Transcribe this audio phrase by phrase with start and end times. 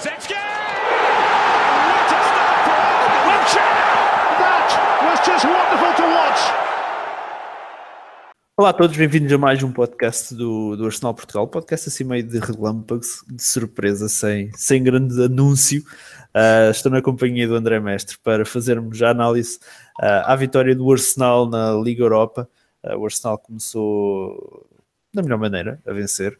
[0.00, 0.40] What a start
[2.64, 2.80] for!
[4.40, 4.70] That
[5.04, 6.40] was just wonderful to watch.
[8.56, 12.22] Olá a todos, bem-vindos a mais um podcast do, do Arsenal Portugal, podcast assim meio
[12.22, 15.82] de relâmpagos, de surpresa, sem, sem grande anúncio.
[16.34, 19.58] Uh, estou na companhia do André Mestre para fazermos a análise
[20.00, 22.48] uh, à vitória do Arsenal na Liga Europa.
[22.82, 24.66] Uh, o Arsenal começou
[25.12, 26.38] da melhor maneira a vencer,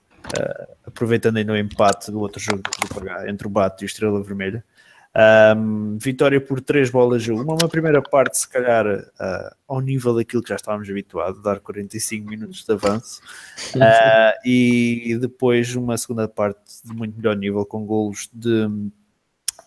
[0.86, 4.64] aproveitando ainda o empate do outro jogo do entre o Bato e o Estrela Vermelha.
[5.12, 10.14] Um, vitória por três bolas a uma, uma primeira parte, se calhar, uh, ao nível
[10.14, 13.20] daquilo que já estávamos habituados, dar 45 minutos de avanço,
[13.74, 18.68] uh, e depois uma segunda parte de muito melhor nível, com golos de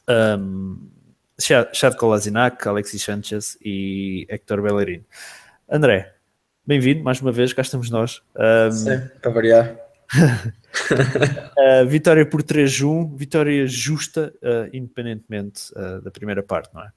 [0.08, 0.90] um,
[1.38, 5.04] Chad Kolasinac, Alexis Sanchez e Hector Bellerin.
[5.70, 6.16] André,
[6.66, 8.22] bem-vindo mais uma vez, cá estamos nós.
[8.34, 9.83] Um, Sim, para variar
[10.14, 16.90] uh, vitória por 3-1, vitória justa, uh, independentemente uh, da primeira parte, não é?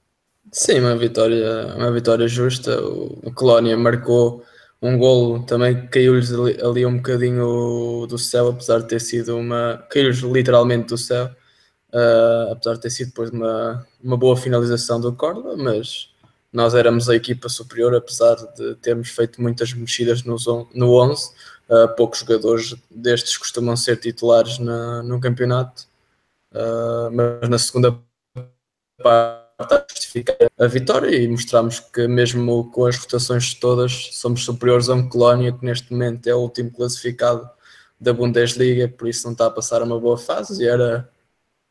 [0.51, 2.81] Sim, uma vitória, uma vitória justa.
[2.81, 4.43] O, Colónia marcou
[4.81, 9.85] um golo, também caiu-lhes ali, ali, um bocadinho do céu, apesar de ter sido uma.
[9.89, 11.29] caiu-lhes literalmente do céu,
[12.49, 16.09] apesar de ter sido depois uma, uma boa finalização do Córdoba, mas
[16.51, 20.37] nós éramos a equipa superior, apesar de termos feito muitas mexidas no,
[20.73, 21.31] no 11
[21.69, 25.85] Uh, poucos jogadores destes costumam ser titulares na, no campeonato,
[26.53, 27.99] uh, mas na segunda
[29.03, 34.93] parte justificar a vitória e mostramos que mesmo com as rotações todas somos superiores a
[34.93, 37.49] um Colónia que neste momento é o último classificado
[37.99, 40.63] da Bundesliga, por isso não está a passar uma boa fase.
[40.63, 41.09] E era,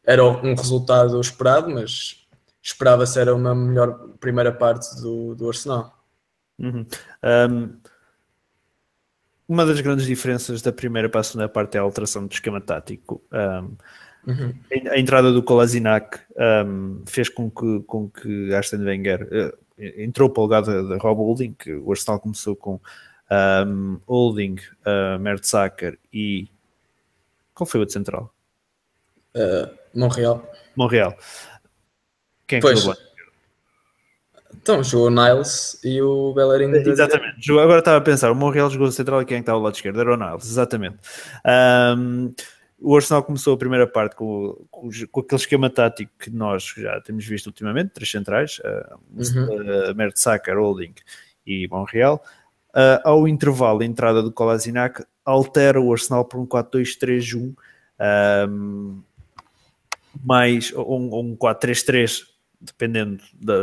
[0.04, 2.25] era um resultado esperado, mas
[2.66, 5.96] esperava-se era uma melhor primeira parte do, do Arsenal.
[6.58, 6.86] Uhum.
[7.22, 7.76] Um
[9.48, 12.60] uma das grandes diferenças da primeira para a segunda parte é a alteração do esquema
[12.60, 13.22] tático.
[13.32, 13.76] Um,
[14.26, 14.54] uhum.
[14.90, 16.18] a, entrada do Kolasinac
[16.66, 21.20] um, fez com que, com que Arsene Wenger uh, entrou para o lugar de, Rob
[21.20, 22.80] Holding, que o Arsenal começou com
[23.66, 26.48] um, Holding, uh, Mertzacker e
[27.54, 28.34] qual foi o outro central?
[29.34, 30.44] Uh, Montreal.
[30.74, 31.16] Montreal.
[32.46, 32.94] Quem é que foi?
[34.66, 36.72] Então, jogou o Niles e o Bellerin.
[36.72, 37.52] Exatamente.
[37.52, 40.00] Agora estava a pensar, o Montreal jogou central e quem é estava ao lado esquerdo?
[40.00, 40.96] Era o Niles, exatamente.
[41.96, 42.32] Um,
[42.80, 47.00] o Arsenal começou a primeira parte com, com, com, aquele esquema tático que nós já
[47.00, 49.90] temos visto ultimamente, três centrais, uh, uhum.
[49.90, 50.94] uh, Mertzacker, Holding
[51.46, 52.22] e Montreal.
[52.70, 57.54] Uh, ao intervalo, a entrada do Kolasinac altera o Arsenal para um 4-2-3-1
[58.48, 59.00] um,
[60.24, 63.54] mais um, um 4-3-3 dependendo da,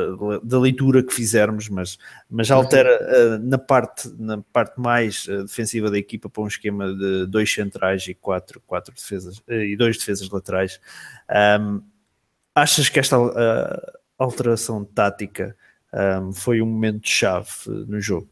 [0.43, 1.97] da, leitura que fizermos, mas,
[2.29, 6.93] mas altera uh, na, parte, na parte mais uh, defensiva da equipa para um esquema
[6.93, 10.79] de dois centrais e quatro, quatro defesas uh, e dois defesas laterais.
[11.59, 11.81] Um,
[12.55, 13.17] achas que esta
[14.17, 15.55] alteração tática
[16.21, 18.29] um, foi um momento chave no jogo?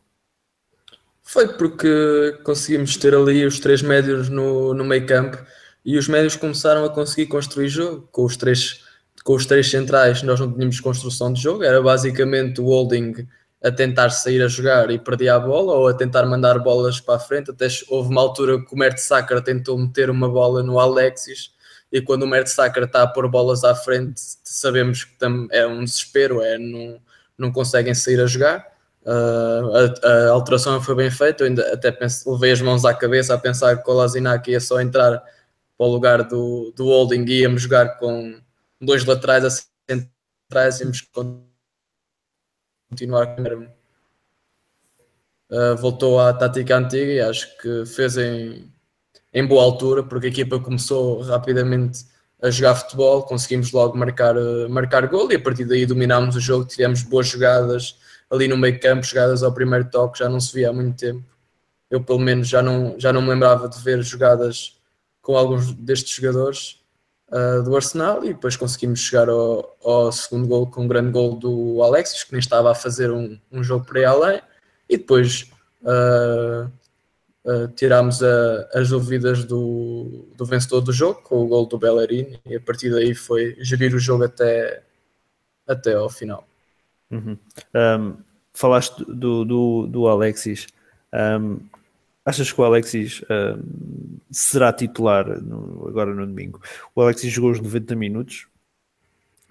[1.24, 5.38] Foi porque conseguimos ter ali os três médios no, no meio campo
[5.84, 8.84] e os médios começaram a conseguir construir jogo com os três
[9.24, 13.28] com os três centrais nós não tínhamos construção de jogo, era basicamente o holding
[13.64, 17.16] a tentar sair a jogar e perdia a bola ou a tentar mandar bolas para
[17.16, 17.52] a frente.
[17.52, 21.52] Até houve uma altura que o Mertesacker tentou meter uma bola no Alexis
[21.92, 25.16] e quando o Mertesacker está a pôr bolas à frente, sabemos que
[25.52, 27.00] é um desespero, é não,
[27.38, 28.66] não conseguem sair a jogar.
[29.04, 32.94] Uh, a, a, alteração foi bem feita, eu ainda até pense, levei as mãos à
[32.94, 35.22] cabeça a pensar que o Lazinac ia só entrar
[35.78, 38.40] para o lugar do, do holding e íamos jogar com
[38.82, 39.50] dois laterais a
[39.90, 41.10] centrais, temos que
[42.90, 43.38] continuar
[45.52, 48.72] uh, voltou à tática antiga e acho que fez em,
[49.34, 52.06] em boa altura, porque a equipa começou rapidamente
[52.42, 56.40] a jogar futebol, conseguimos logo marcar, uh, marcar gol e a partir daí dominámos o
[56.40, 57.98] jogo, tivemos boas jogadas
[58.30, 61.24] ali no meio campo, jogadas ao primeiro toque, já não se via há muito tempo.
[61.90, 64.80] Eu pelo menos já não, já não me lembrava de ver jogadas
[65.22, 66.81] com alguns destes jogadores
[67.32, 71.36] uh, do Arsenal e depois conseguimos chegar ao, ao, segundo gol com um grande gol
[71.36, 74.42] do Alexis, que nem estava a fazer um, um jogo por aí além,
[74.90, 75.52] e depois
[75.82, 76.70] uh,
[77.46, 82.38] uh, tirámos a, as dúvidas do, do vencedor do jogo com o gol do Bellerin
[82.46, 84.84] e a partir daí foi gerir o jogo até,
[85.68, 86.48] até ao final.
[87.10, 87.38] Uhum.
[87.76, 88.18] Um,
[88.54, 90.68] falaste do, do, do Alexis.
[91.14, 91.60] Um,
[92.24, 93.24] Achas que o Alexis
[94.30, 96.62] será titular no, agora no domingo?
[96.94, 98.48] O Alexis jogou os 90 minutos,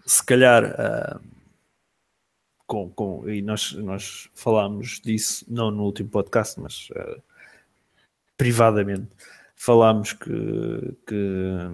[0.06, 1.20] se calhar,
[2.70, 7.20] com, com, e nós, nós falámos disso, não no último podcast, mas uh,
[8.36, 9.08] privadamente,
[9.56, 11.68] falámos que, que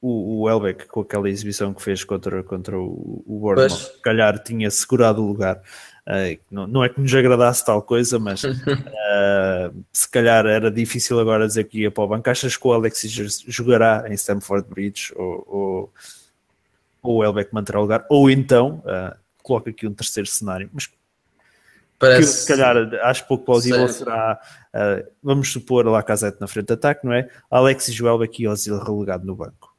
[0.00, 4.40] o, o Elbeck com aquela exibição que fez contra, contra o, o Bournemouth, se calhar
[4.40, 5.60] tinha segurado o lugar.
[6.06, 8.54] Uh, não, não, é que nos agradasse tal coisa, mas uh,
[9.92, 12.30] se calhar era difícil agora dizer que ia para o banco.
[12.30, 15.92] Achas que o Alexis jogará em Stamford Bridge ou, ou,
[17.02, 18.06] ou o Elbeck manterá o lugar?
[18.08, 20.88] Ou então, uh, coloca aqui um terceiro cenário, mas
[21.98, 22.20] Parece...
[22.20, 24.38] Que, se calhar acho pouco plausível será,
[24.74, 27.28] uh, vamos supor, a Lacazette na frente de ataque, não é?
[27.50, 29.74] Alexis Joelbeck e Ozil relegado no banco.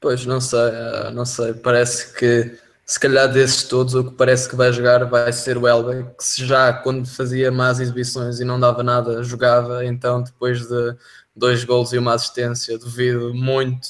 [0.00, 0.70] Pois, não sei,
[1.12, 2.56] não sei, parece que
[2.86, 6.46] se calhar desses todos o que parece que vai jogar vai ser o Elbeck, que
[6.46, 10.96] já quando fazia más exibições e não dava nada, jogava, então depois de
[11.34, 13.88] dois gols e uma assistência, duvido muito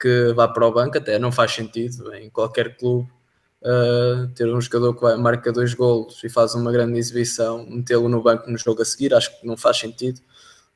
[0.00, 3.10] que vá para o banco, até não faz sentido em qualquer clube
[3.62, 8.22] Uh, ter um jogador que marca dois golos e faz uma grande exibição, metê-lo no
[8.22, 10.18] banco no jogo a seguir, acho que não faz sentido.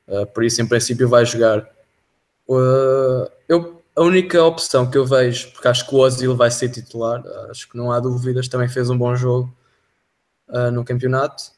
[0.07, 1.67] Uh, por isso, em princípio, vai jogar.
[2.47, 3.27] Uh,
[3.95, 7.69] a única opção que eu vejo, porque acho que o Ozil vai ser titular, acho
[7.69, 9.55] que não há dúvidas, também fez um bom jogo
[10.73, 11.51] no campeonato.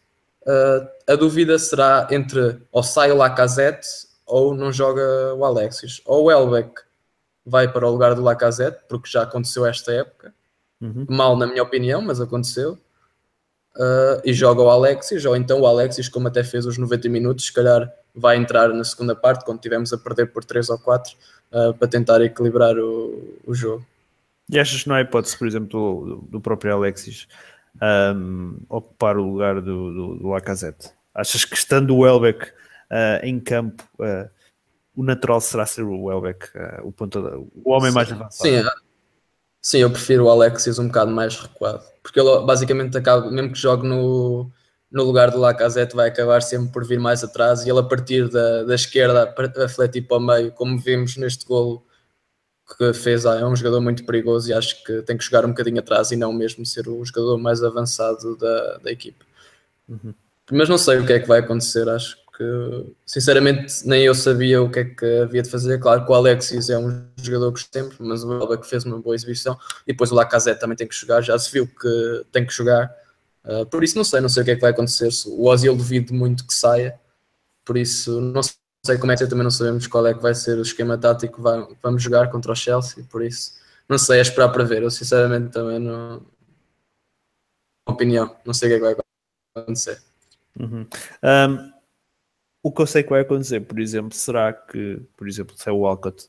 [1.08, 3.88] a dúvida será entre ou sai o Lacazette
[4.26, 6.02] ou não joga o Alexis.
[6.06, 6.82] Ou o Elbeck
[7.46, 10.34] vai para o lugar do Lacazette, porque já aconteceu esta época
[10.82, 11.06] Uhum.
[11.10, 12.78] Mal, na minha opinião, mas aconteceu.
[13.76, 17.46] Uh, e joga o Alexis, ou então o Alexis, como até fez os 90 minutos,
[17.46, 21.16] se calhar vai entrar na segunda parte, quando estivermos a perder por 3 ou 4,
[21.52, 23.86] uh, para tentar equilibrar o, o jogo.
[24.50, 27.28] E achas que não há hipótese, por exemplo, do, do próprio Alexis
[27.82, 30.90] um, ocupar o lugar do, do, do Lacazette?
[31.14, 34.30] Achas que estando o Welbeck uh, em campo, uh,
[34.96, 38.50] o natural será ser o Welbeck, uh, o, ponto, o homem mais avançado?
[38.50, 38.64] Sim,
[39.62, 41.84] Sim, eu prefiro o Alexis um bocado mais recuado.
[42.02, 44.50] Porque ele basicamente acaba, mesmo que jogue no,
[44.92, 48.30] no lugar do Lacazette, vai acabar sempre por vir mais atrás e ele a partir
[48.30, 51.86] da, da esquerda a fletir para o meio, como vimos neste golo
[52.78, 55.80] que fez, é um jogador muito perigoso e acho que tem que jogar um bocadinho
[55.80, 59.26] atrás e não mesmo ser o jogador mais avançado da, da equipe.
[59.88, 60.14] Uhum.
[60.52, 64.62] Mas não sei o que é que vai acontecer, acho que sinceramente nem eu sabia
[64.62, 65.80] o que é que havia de fazer.
[65.80, 69.00] Claro que o Alexis é um jogador que sempre, mas o Elba que fez uma
[69.00, 69.58] boa exibição
[69.88, 72.94] e depois o Lacazette também tem que jogar, já se viu que tem que jogar.
[73.48, 75.10] Uh, por isso não sei, não sei o que é que vai acontecer.
[75.28, 77.00] O Ozil duvido muito que saia,
[77.64, 80.58] por isso não sei como é que também não sabemos qual é que vai ser
[80.58, 83.54] o esquema tático que vamos jogar contra o Chelsea, por isso
[83.88, 84.84] não sei, é esperar para ver.
[84.84, 86.22] Eu sinceramente também não
[87.88, 89.06] opinião, não sei o que é que vai
[89.56, 90.02] acontecer.
[90.60, 90.86] Uhum.
[91.24, 91.78] Um
[92.68, 95.72] o que eu sei que vai acontecer, por exemplo, será que, por exemplo, se é
[95.72, 96.28] o Walcott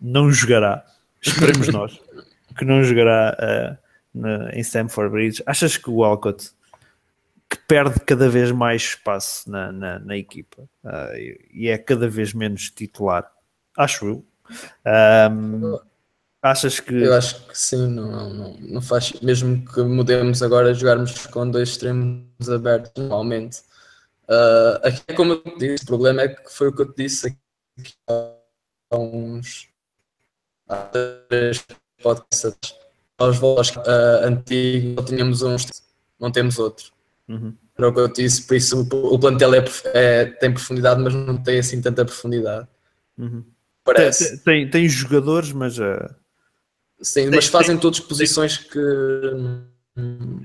[0.00, 0.84] não jogará,
[1.20, 1.98] esperemos nós,
[2.56, 6.50] que não jogará uh, na, em Stamford Bridge, achas que o Walcott
[7.48, 11.16] que perde cada vez mais espaço na, na, na equipa uh,
[11.50, 13.30] e é cada vez menos titular,
[13.76, 14.24] acho eu.
[15.32, 15.78] Um,
[16.42, 16.94] achas que.
[16.94, 19.12] Eu acho que sim, não, não, não faz.
[19.22, 23.62] Mesmo que mudemos agora, jogarmos com dois extremos abertos, normalmente
[24.28, 27.04] Uh, aqui é como eu disse, o problema é que foi o que eu te
[27.04, 27.28] disse
[27.78, 29.70] aqui há uns
[30.68, 30.76] há
[31.28, 31.64] três
[32.02, 32.76] podcasts
[33.18, 35.66] aos voos uh, antigos, não tínhamos uns,
[36.18, 36.92] não temos outro.
[37.28, 37.52] Uhum.
[37.76, 41.12] Era o que eu disse, por isso o, o plantel é, é, tem profundidade, mas
[41.12, 42.66] não tem assim tanta profundidade.
[43.18, 43.44] Uhum.
[43.84, 44.38] Parece.
[44.38, 45.78] Tem, tem, tem, jogadores, mas.
[45.78, 46.14] Uh...
[47.00, 48.78] Sim, tem, mas fazem todas posições que.
[49.96, 50.42] Hum,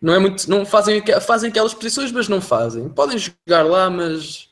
[0.00, 0.48] não é muito.
[0.48, 2.88] Não fazem, fazem aquelas posições, mas não fazem.
[2.88, 4.50] Podem jogar lá, mas.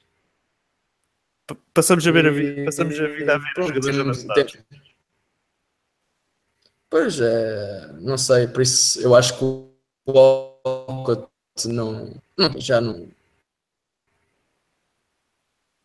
[1.74, 4.58] Passamos a ver a vida, passamos a vida a ver os jogadores avançados.
[6.90, 9.70] Pois é, não sei, por isso eu acho que o
[10.08, 11.30] Walcott
[11.66, 13.08] não, não já não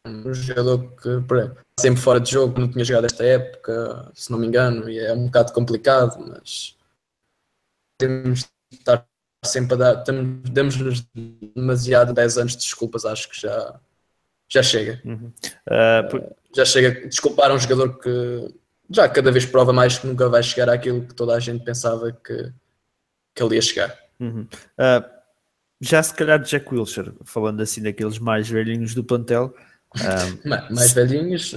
[0.08, 1.10] um jogador que
[1.80, 5.14] sempre fora de jogo, não tinha jogado esta época, se não me engano, e é
[5.14, 6.76] um bocado complicado, mas
[8.00, 9.08] temos de estar
[9.44, 10.04] sempre a dar,
[10.52, 11.06] damos-nos
[11.56, 13.80] demasiado 10 anos de desculpas, acho que já,
[14.48, 15.02] já chega.
[15.06, 15.32] Uhum.
[15.68, 16.36] Uh, por...
[16.56, 18.56] Já chega, desculpar um jogador que
[18.90, 22.12] já cada vez prova mais que nunca vai chegar àquilo que toda a gente pensava
[22.12, 22.52] que,
[23.34, 23.96] que ele ia chegar.
[24.20, 24.48] Uhum.
[24.78, 25.16] Uh,
[25.82, 29.54] já se calhar Jack Wilshere, falando assim daqueles mais velhinhos do plantel,
[29.96, 31.56] um, mais velhinhos?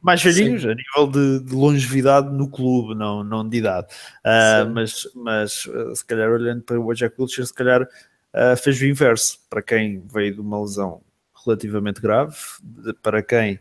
[0.00, 0.68] Mais velhinhos, sim.
[0.68, 3.86] a nível de, de, longevidade no clube, não, não de idade.
[4.24, 7.88] Uh, mas, mas se calhar olhando para o Jack Wilshere, se calhar
[8.62, 9.38] fez o inverso.
[9.48, 11.00] Para quem veio de uma lesão
[11.44, 12.36] relativamente grave,
[13.02, 13.58] para quem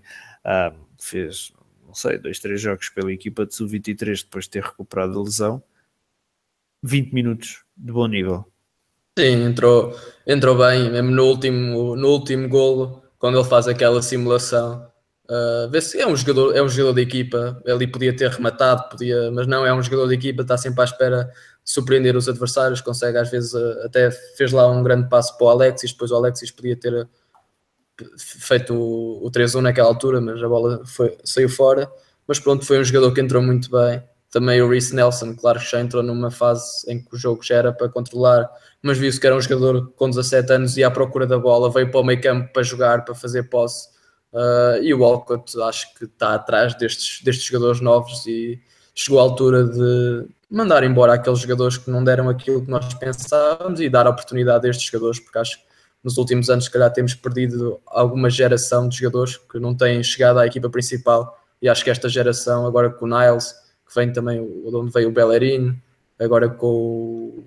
[1.00, 1.54] fez,
[1.98, 5.64] sei, dois, três jogos pela equipa de sub-23 depois de ter recuperado a lesão,
[6.84, 8.46] 20 minutos de bom nível.
[9.18, 14.88] Sim, entrou, entrou bem, mesmo no último, no último golo quando ele faz aquela simulação,
[15.30, 19.30] Uh, vê-se é um jogador, é um jogador da equipa, ele podia ter rematado, podia,
[19.32, 22.80] mas não é um jogador da equipa, está sempre à espera de surpreender os adversários,
[22.80, 26.16] consegue às vezes uh, até fez lá um grande passo para o Alexis, depois o
[26.16, 27.06] Alexis podia ter
[28.18, 31.90] feito o, o 3-1 naquela altura, mas a bola foi, saiu fora.
[32.28, 34.04] Mas pronto, foi um jogador que entrou muito bem.
[34.30, 37.56] Também o Reece Nelson, claro que já entrou numa fase em que o jogo já
[37.56, 38.50] era para controlar,
[38.82, 41.90] mas viu-se que era um jogador com 17 anos e à procura da bola, veio
[41.90, 43.88] para o meio campo para jogar, para fazer posse
[44.34, 48.62] Uh, e o Walcott acho que está atrás destes, destes jogadores novos e
[48.94, 53.80] chegou à altura de mandar embora aqueles jogadores que não deram aquilo que nós pensávamos
[53.80, 55.67] e dar oportunidade a estes jogadores, porque acho que
[56.04, 60.40] nos últimos anos, se calhar, temos perdido alguma geração de jogadores que não têm chegado
[60.40, 61.38] à equipa principal.
[61.62, 63.54] E acho que esta geração, agora com o Niles,
[63.88, 65.82] que vem também, de onde veio o Bellerin,
[66.20, 67.44] agora com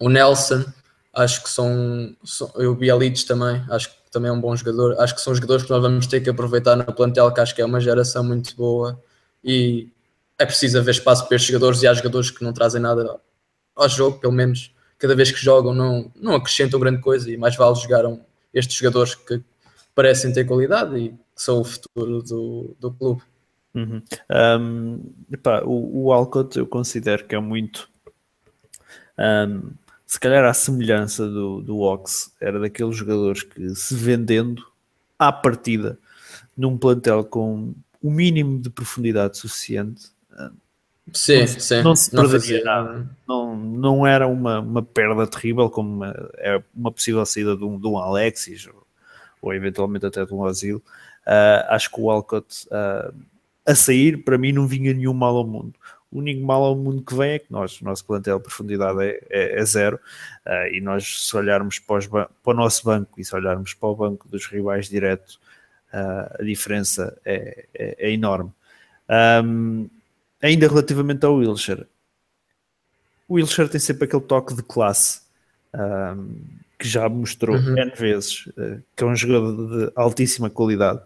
[0.00, 0.64] o Nelson,
[1.12, 4.98] acho que são, são eu Leeds também, acho que também é um bom jogador.
[5.00, 7.62] Acho que são jogadores que nós vamos ter que aproveitar no plantel, que acho que
[7.62, 9.00] é uma geração muito boa
[9.42, 9.88] e
[10.38, 13.20] é preciso haver espaço para estes jogadores e há jogadores que não trazem nada
[13.76, 17.56] ao jogo, pelo menos cada vez que jogam não, não acrescentam grande coisa e mais
[17.56, 18.04] vale jogar
[18.54, 19.42] estes jogadores que
[19.94, 23.22] parecem ter qualidade e que são o futuro do, do clube.
[23.74, 24.02] Uhum.
[24.60, 25.00] Um,
[25.32, 27.88] epá, o, o Alcott eu considero que é muito
[29.18, 29.72] um,
[30.06, 34.66] se calhar à semelhança do, do Ox, era daqueles jogadores que se vendendo
[35.18, 35.98] à partida
[36.56, 40.10] num plantel com o mínimo de profundidade suficiente
[41.12, 43.06] sim, não, sim, não se perderia nada.
[43.26, 47.78] Não, não era uma, uma perda terrível como uma, é uma possível saída de um,
[47.78, 48.86] de um Alexis ou,
[49.42, 50.82] ou eventualmente até de um Asilo.
[51.26, 53.14] Uh, acho que o Alcott uh,
[53.66, 55.74] a sair para mim não vinha nenhum mal ao mundo.
[56.10, 59.00] O único mal ao mundo que vem é que nós, o nosso plantel de profundidade
[59.00, 60.00] é, é, é zero
[60.46, 63.88] uh, e nós, se olharmos para, os, para, o nosso banco e se olharmos para
[63.88, 65.38] o banco dos rivais direto,
[65.92, 68.52] a diferença é, é, é enorme.
[69.44, 69.88] Um,
[70.42, 71.86] ainda relativamente ao Wilshire,
[73.28, 75.20] o Wilshire tem sempre aquele toque de classe
[75.74, 76.36] um,
[76.78, 77.78] que já mostrou uhum.
[77.78, 81.00] N vezes uh, que é um jogador de altíssima qualidade.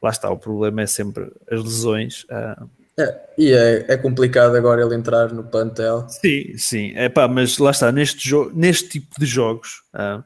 [0.00, 2.24] Lá está, o problema é sempre as lesões.
[2.24, 6.06] Uh, é, e é, é, complicado agora ele entrar no plantel.
[6.08, 6.92] Sim, sim.
[6.94, 10.22] É pá, mas lá está, neste, jogo, neste tipo de jogos, uh,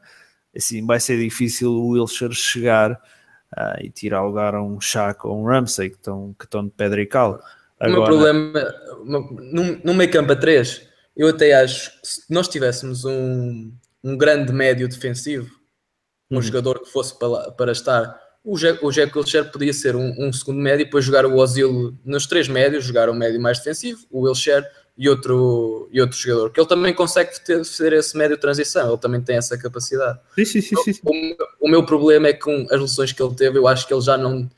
[0.54, 5.40] assim, vai ser difícil o Wilshire chegar uh, e tirar lugar a um Shaq ou
[5.40, 7.40] um Ramsey que estão, que estão de pedra e cal.
[7.84, 7.90] Agora...
[7.90, 8.74] O meu problema,
[9.04, 10.82] num, num meio campo a 3,
[11.16, 13.72] eu até acho que se nós tivéssemos um,
[14.02, 15.50] um grande médio defensivo,
[16.30, 16.42] um uhum.
[16.42, 20.82] jogador que fosse para, para estar o Jack, Wilshere podia ser um, um, segundo médio
[20.82, 24.66] e depois jogar o Ozil nos três médios, jogar o médio mais defensivo, o Wilshere
[24.98, 28.90] e outro, e outro jogador, que ele também consegue ter, ser esse médio de transição,
[28.90, 30.20] ele também tem essa capacidade.
[30.34, 31.00] Sim, sim, sim, sim.
[31.02, 33.94] O, o, meu problema é que com as lesões que ele teve, eu acho que
[33.94, 34.48] ele já não.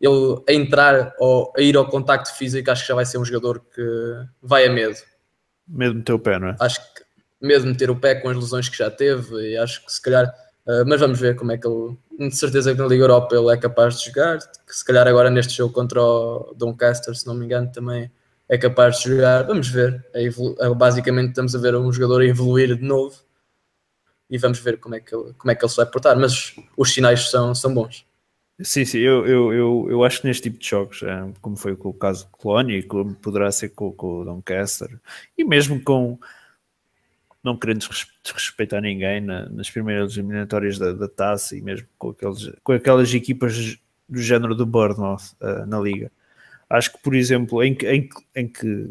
[0.00, 3.24] Ele a entrar ou a ir ao contacto físico, acho que já vai ser um
[3.24, 3.82] jogador que
[4.42, 4.96] vai a medo.
[5.66, 6.56] Medo de meter o pé, não é?
[6.60, 7.02] Acho que
[7.40, 10.00] medo de meter o pé com as lesões que já teve, e acho que se
[10.00, 10.26] calhar.
[10.66, 13.52] Uh, mas vamos ver como é que ele de certeza que na Liga Europa ele
[13.52, 17.34] é capaz de jogar, que se calhar agora neste jogo contra o Doncaster, se não
[17.34, 18.10] me engano, também
[18.48, 19.44] é capaz de jogar.
[19.44, 20.04] Vamos ver.
[20.14, 23.14] É é, basicamente estamos a ver um jogador a evoluir de novo
[24.28, 26.54] e vamos ver como é que ele, como é que ele se vai portar, mas
[26.76, 28.04] os sinais são, são bons.
[28.62, 31.76] Sim, sim, eu, eu, eu, eu acho que neste tipo de jogos, é, como foi
[31.76, 34.98] com o caso de Colónia e como poderá ser com, com o Doncaster,
[35.36, 36.18] e mesmo com
[37.44, 37.86] não querendo
[38.24, 43.14] desrespeitar ninguém na, nas primeiras eliminatórias da, da taça e mesmo com, aqueles, com aquelas
[43.14, 46.10] equipas do género do Bournemouth uh, na liga.
[46.68, 48.90] Acho que, por exemplo, em, em, em que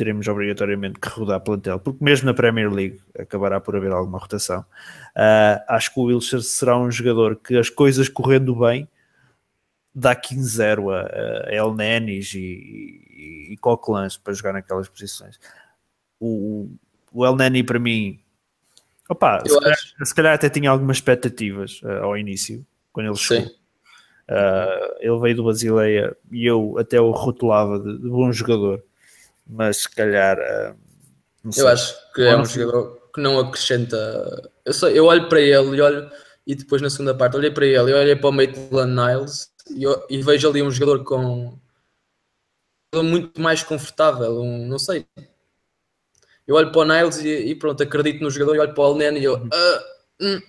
[0.00, 4.60] teremos obrigatoriamente que rodar plantel, porque mesmo na Premier League acabará por haver alguma rotação.
[5.14, 8.88] Uh, acho que o Wilshire será um jogador que as coisas correndo bem
[9.94, 15.38] dá 15-0 a, a El Nenis e, e, e Coquelins para jogar naquelas posições.
[16.18, 16.70] O,
[17.12, 18.18] o El Nani para mim,
[19.06, 23.52] opa, se calhar, se, calhar, até tinha algumas expectativas uh, ao início, quando ele chegou.
[24.30, 28.82] Uh, ele veio do Basileia e eu até o rotulava de, de bom jogador,
[29.50, 30.38] mas se calhar.
[30.38, 34.50] Uh, eu acho que é um jogador que não acrescenta.
[34.64, 36.10] Eu, sei, eu olho para ele e olho,
[36.46, 39.82] e depois na segunda parte olhei para ele, e olhei para o Maitland Niles e,
[39.82, 41.58] eu, e vejo ali um jogador com
[42.94, 45.06] muito mais confortável, um, não sei,
[46.46, 48.90] eu olho para o Niles e, e pronto, acredito no jogador e olho para o
[48.90, 49.34] Elneny e eu.
[49.36, 50.40] Uh, hum,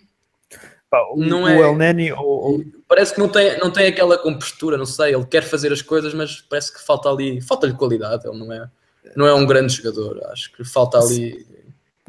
[1.14, 2.64] o, não é, o Elneny ou, ou...
[2.88, 6.14] parece que não tem, não tem aquela compostura, não sei, ele quer fazer as coisas,
[6.14, 8.68] mas parece que falta ali, falta-lhe qualidade, ele não é,
[9.16, 11.46] não é um grande jogador, acho que falta ali.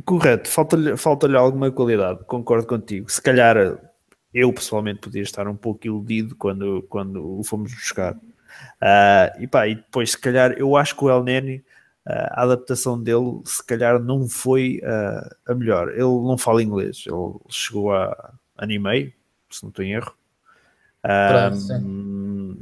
[0.05, 3.11] Correto, falta-lhe falta alguma qualidade, concordo contigo.
[3.11, 3.57] Se calhar
[4.33, 8.15] eu pessoalmente podia estar um pouco iludido quando, quando o fomos buscar.
[8.15, 11.57] Uh, e pá, e depois se calhar eu acho que o El Neni,
[12.07, 15.91] uh, a adaptação dele se calhar não foi uh, a melhor.
[15.91, 19.15] Ele não fala inglês, ele chegou a anime,
[19.51, 20.15] se não estou em erro.
[21.71, 22.57] Um,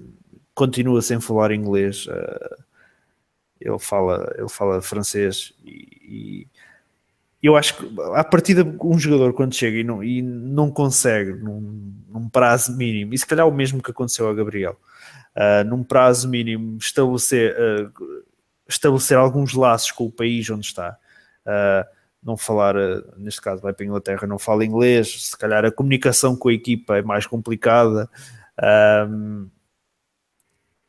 [0.55, 2.07] continua sem falar inglês.
[3.61, 6.47] Ele fala, ele fala francês e,
[7.43, 11.33] e eu acho que a partida um jogador quando chega e não, e não consegue
[11.33, 14.77] num, num, prazo mínimo, e se calhar o mesmo que aconteceu a Gabriel,
[15.37, 18.25] uh, num prazo mínimo estabelecer, uh,
[18.69, 20.97] estabelecer alguns laços com o país onde está,
[21.47, 21.89] uh,
[22.23, 22.75] não falar,
[23.17, 26.53] neste caso vai para a Inglaterra, não fala inglês, se calhar a comunicação com a
[26.53, 28.11] equipa é mais complicada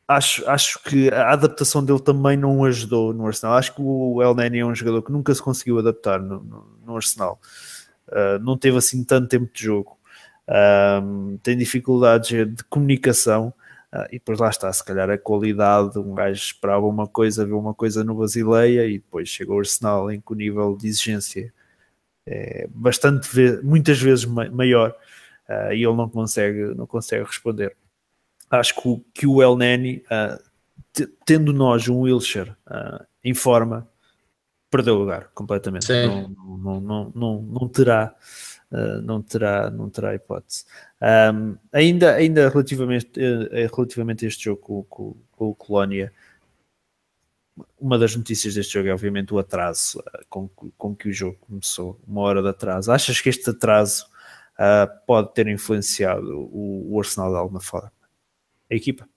[0.06, 3.56] acho, acho que a adaptação dele também não ajudou no Arsenal.
[3.56, 6.78] Acho que o El Neni é um jogador que nunca se conseguiu adaptar no, no,
[6.84, 7.40] no Arsenal.
[8.08, 9.98] Uh, não teve assim tanto tempo de jogo.
[10.48, 13.52] Uh, tem dificuldades de comunicação.
[13.92, 17.58] Uh, e depois lá está, se calhar a qualidade, um gajo esperava uma coisa, viu
[17.58, 21.52] uma coisa no Basileia e depois chega ao Arsenal em que o nível de exigência
[22.26, 23.28] é bastante,
[23.62, 24.94] muitas vezes maior
[25.48, 27.76] uh, e ele não consegue, não consegue responder
[28.52, 33.88] acho que o, que o El Neni, uh, tendo nós um Wilshire uh, em forma,
[34.70, 35.90] perdeu lugar completamente.
[35.90, 38.14] Não, não, não, não, não, terá.
[38.70, 40.64] Uh, não terá, não terá hipótese.
[41.00, 43.10] Um, ainda, ainda relativamente,
[43.74, 46.10] relativamente a este jogo com, com, com o Colónia,
[47.78, 51.36] uma das notícias deste jogo é obviamente o atraso uh, com, com que o jogo
[51.40, 52.90] começou, uma hora de atraso.
[52.90, 54.06] Achas que este atraso
[54.54, 57.92] uh, pode ter influenciado o, o Arsenal de alguma forma?
[58.72, 59.08] A equipa?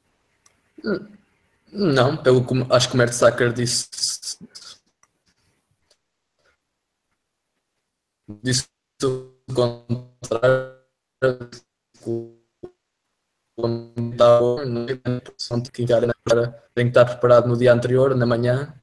[1.72, 4.38] Não, pelo que acho que o Mertzacker disse
[8.42, 8.68] disse
[9.04, 10.76] o contrário
[16.74, 18.74] tem que estar preparado no dia anterior, na manhã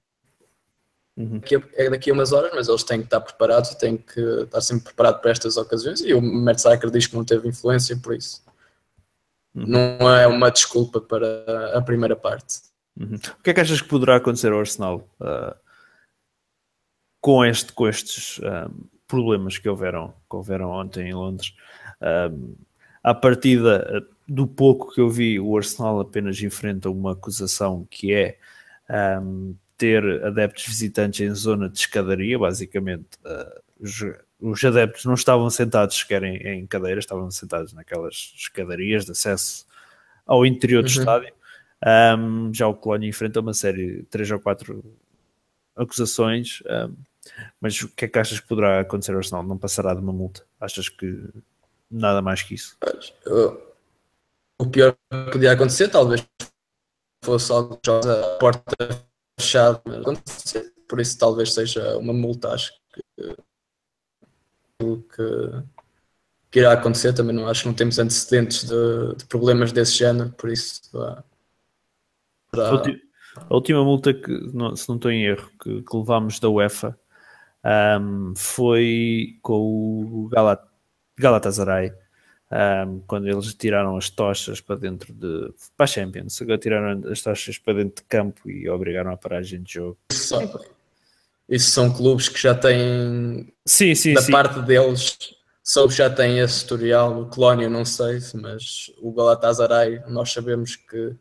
[1.16, 1.40] uhum.
[1.74, 4.60] é daqui a umas horas, mas eles têm que estar preparados e têm que estar
[4.60, 8.42] sempre preparados para estas ocasiões e o Mertzacker diz que não teve influência por isso
[9.54, 9.66] Uhum.
[9.66, 12.60] Não é uma desculpa para a primeira parte.
[12.98, 13.16] Uhum.
[13.16, 15.54] O que é que achas que poderá acontecer ao Arsenal uh,
[17.20, 18.70] com, este, com estes um, ah,
[19.06, 21.54] problemas que houveram, que houveram ontem em Londres?
[22.00, 22.54] Um,
[23.02, 28.38] à partida do pouco que eu vi, o Arsenal apenas enfrenta uma acusação que é
[29.20, 33.18] um, ter adeptos visitantes em zona de escadaria, basicamente.
[33.24, 33.62] Uh,
[34.42, 39.64] os adeptos não estavam sentados sequer em, em cadeiras, estavam sentados naquelas escadarias de acesso
[40.26, 40.98] ao interior do uhum.
[40.98, 41.32] estádio.
[41.84, 44.84] Um, já o Colónia enfrenta uma série, três ou quatro
[45.76, 46.94] acusações, um,
[47.60, 49.44] mas o que é que achas que poderá acontecer ao Arsenal?
[49.44, 50.44] Não passará de uma multa?
[50.60, 51.24] Achas que
[51.88, 52.76] nada mais que isso?
[54.58, 56.26] O pior que podia acontecer talvez
[57.24, 59.04] fosse algo que a porta
[59.38, 59.80] fechada,
[60.88, 63.36] por isso talvez seja uma multa, acho que
[65.14, 65.62] que,
[66.50, 67.12] que irá acontecer.
[67.12, 70.82] Também não acho que não temos antecedentes de, de problemas desse género, por isso.
[72.50, 72.82] para...
[73.34, 74.30] A última multa que,
[74.76, 76.98] se não estou em erro, que, que levámos da UEFA
[78.00, 80.62] um, foi com o Galat,
[81.18, 81.92] Galatasaray.
[82.50, 87.56] Um, quando eles tiraram as tochas para dentro de para a Champions, tiraram as tochas
[87.56, 89.96] para dentro de campo e obrigaram a paragem de jogo.
[90.10, 90.36] Isso,
[91.52, 94.32] isso são clubes que já têm, sim, sim, da sim.
[94.32, 95.18] parte deles,
[95.62, 97.20] só já têm esse historial.
[97.20, 101.14] O Colónia, não sei, mas o Galatasaray, nós sabemos que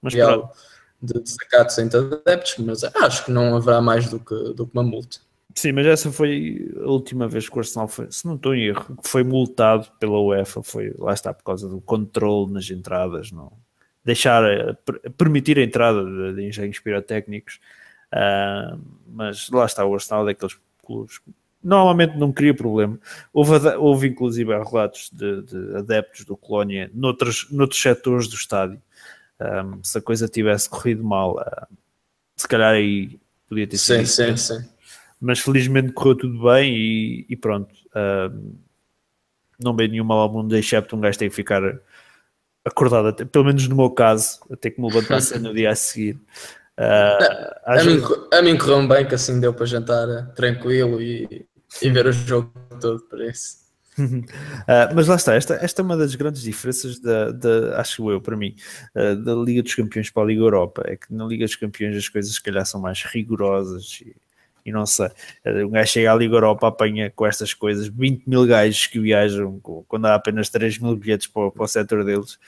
[0.00, 0.50] mas algo
[1.02, 4.84] de desacato sem adeptos, mas acho que não haverá mais do que, do que uma
[4.84, 5.18] multa.
[5.52, 8.66] Sim, mas essa foi a última vez que o Arsenal foi, se não estou em
[8.66, 13.50] erro, foi multado pela UEFA, foi, lá está, por causa do controle nas entradas, não
[14.04, 14.76] deixar, eh,
[15.18, 17.58] permitir a entrada de, de engenhos pirotécnicos
[18.12, 21.20] Uh, mas lá está, o Arsenal é daqueles clubes
[21.62, 22.98] normalmente não cria problema.
[23.32, 28.80] Houve, houve inclusive relatos de, de, adeptos do Colónia noutros, noutros setores do estádio.
[29.40, 31.76] Um, se a coisa tivesse corrido mal, uh,
[32.36, 33.18] se calhar aí
[33.48, 34.06] podia ter sido.
[34.06, 34.68] Sim, sim, sim.
[35.20, 37.74] Mas felizmente correu tudo bem e, e pronto.
[39.62, 41.62] Não veio nenhum mal ao mundo, excepto um gajo ter que ficar
[42.64, 46.18] acordado, até, pelo menos no meu caso, até que me levantasse no dia a seguir.
[46.80, 51.46] Uh, a, mim, a mim correu bem que assim deu para jantar eh, tranquilo e,
[51.82, 53.58] e ver o jogo todo, por isso.
[53.98, 54.24] Uh,
[54.96, 58.34] mas lá está, esta, esta é uma das grandes diferenças da, da acho eu, para
[58.34, 58.56] mim,
[58.94, 60.82] uh, da Liga dos Campeões para a Liga Europa.
[60.86, 64.16] É que na Liga dos Campeões as coisas, se calhar, são mais rigorosas e,
[64.64, 65.10] e não sei.
[65.44, 69.60] Um gajo chega à Liga Europa, apanha com estas coisas 20 mil gajos que viajam
[69.86, 72.38] quando há apenas 3 mil bilhetes para, para o setor deles.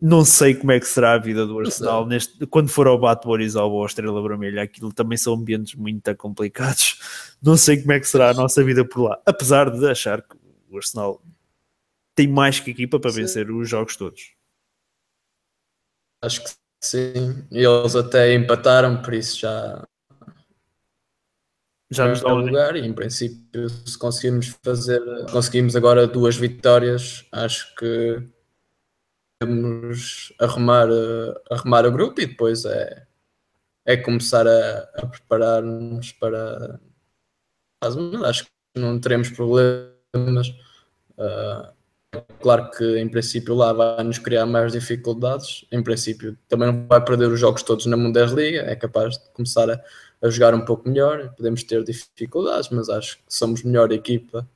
[0.00, 3.26] Não sei como é que será a vida do Arsenal neste, quando for ao Bate
[3.26, 4.62] Borisov ou ao Estrela Vermelha.
[4.62, 7.00] Aquilo também são ambientes muito complicados.
[7.42, 9.20] Não sei como é que será a nossa vida por lá.
[9.24, 10.36] Apesar de achar que
[10.70, 11.22] o Arsenal
[12.14, 13.22] tem mais que equipa para sim.
[13.22, 14.34] vencer os jogos todos.
[16.22, 16.50] Acho que
[16.82, 17.46] sim.
[17.50, 19.82] Eles até empataram, por isso já.
[21.90, 22.76] Já nos dá lugar.
[22.76, 28.35] E em princípio, se conseguirmos fazer, conseguimos agora duas vitórias, acho que
[29.38, 30.88] podemos arrumar,
[31.50, 33.06] arrumar o grupo e depois é,
[33.84, 36.80] é começar a, a preparar-nos para.
[38.24, 40.48] Acho que não teremos problemas.
[41.18, 41.76] Uh,
[42.40, 45.66] claro que em princípio lá vai nos criar mais dificuldades.
[45.70, 49.70] Em princípio também não vai perder os jogos todos na Bundesliga, é capaz de começar
[49.70, 49.80] a,
[50.22, 51.34] a jogar um pouco melhor.
[51.36, 54.48] Podemos ter dificuldades, mas acho que somos melhor equipa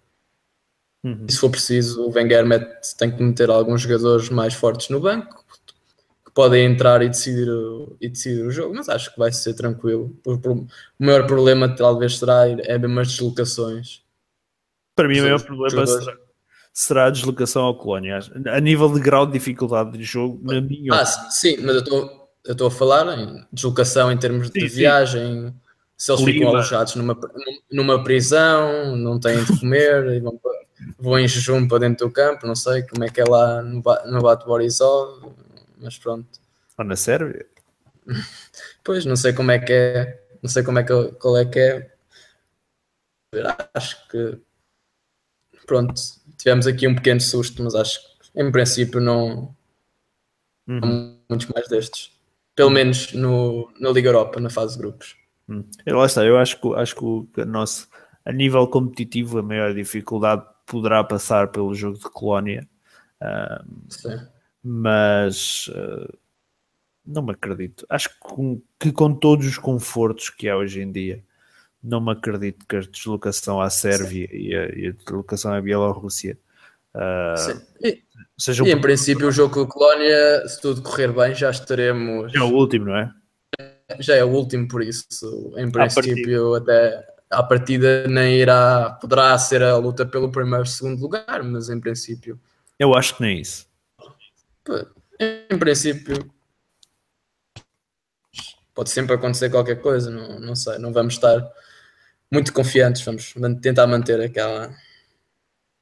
[1.02, 1.26] Uhum.
[1.28, 5.44] Se for preciso, o Wenger mete, tem que meter alguns jogadores mais fortes no banco
[6.24, 9.54] que podem entrar e decidir, o, e decidir o jogo, mas acho que vai ser
[9.54, 10.14] tranquilo.
[10.24, 10.66] O, o
[10.98, 14.02] maior problema talvez será é mesmo as deslocações.
[14.94, 16.16] Para mim, o maior problema será,
[16.72, 18.20] será, a deslocação ao Colónia.
[18.48, 22.66] A nível de grau de dificuldade de jogo, na minha Ah, sim, mas eu estou
[22.66, 25.48] a falar em deslocação em termos sim, de viagem.
[25.48, 25.54] Sim.
[25.96, 26.38] Se eles Clima.
[26.38, 27.18] ficam alojados numa,
[27.70, 30.52] numa prisão, não têm de comer e vão para
[30.98, 33.82] vou em jejum para dentro do campo, não sei como é que é lá no,
[34.06, 35.32] no Bate Borisov,
[35.78, 36.28] mas pronto.
[36.78, 37.46] Ou na Sérvia?
[38.82, 41.58] Pois, não sei como é que é, não sei como é que, qual é que
[41.58, 41.94] é.
[43.74, 44.40] Acho que
[45.66, 45.94] pronto,
[46.36, 49.54] tivemos aqui um pequeno susto, mas acho que em princípio não,
[50.66, 50.80] uhum.
[50.80, 52.10] não muitos mais destes.
[52.56, 55.16] Pelo menos no, na Liga Europa, na fase de grupos.
[55.48, 55.64] Hum.
[55.86, 57.88] Lá está, eu acho que, acho que o nosso,
[58.24, 62.66] a nível competitivo, a maior dificuldade poderá passar pelo jogo de Colónia,
[63.20, 64.28] uh,
[64.62, 66.16] mas uh,
[67.04, 67.84] não me acredito.
[67.88, 71.24] Acho que com, que com, todos os confortos que há hoje em dia,
[71.82, 76.38] não me acredito que a deslocação à Sérvia e a, e a, deslocação à Bielorrússia
[76.94, 78.02] uh, e,
[78.38, 82.32] seja um e em princípio o jogo de Colónia, se tudo correr bem, já estaremos.
[82.32, 83.12] É o último, não é?
[83.98, 85.08] Já é o último, por isso,
[85.56, 91.42] em princípio, até à partida nem irá, poderá ser a luta pelo primeiro, segundo lugar,
[91.44, 92.38] mas em princípio.
[92.78, 93.68] Eu acho que nem isso.
[95.48, 96.30] Em princípio,
[98.74, 101.40] pode sempre acontecer qualquer coisa, não, não sei, não vamos estar
[102.32, 104.74] muito confiantes, vamos tentar manter aquela.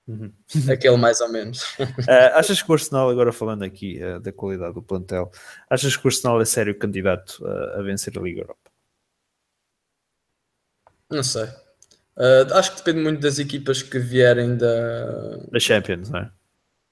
[0.06, 0.32] Uhum.
[0.72, 1.62] Aquele mais ou menos.
[1.78, 1.84] Uh,
[2.34, 5.30] achas que o Arsenal, agora falando aqui uh, da qualidade do plantel,
[5.68, 8.67] achas que o Arsenal é sério candidato uh, a vencer a Liga Europa?
[11.10, 11.44] Não sei.
[12.16, 16.30] Uh, acho que depende muito das equipas que vierem da, da Champions, não é?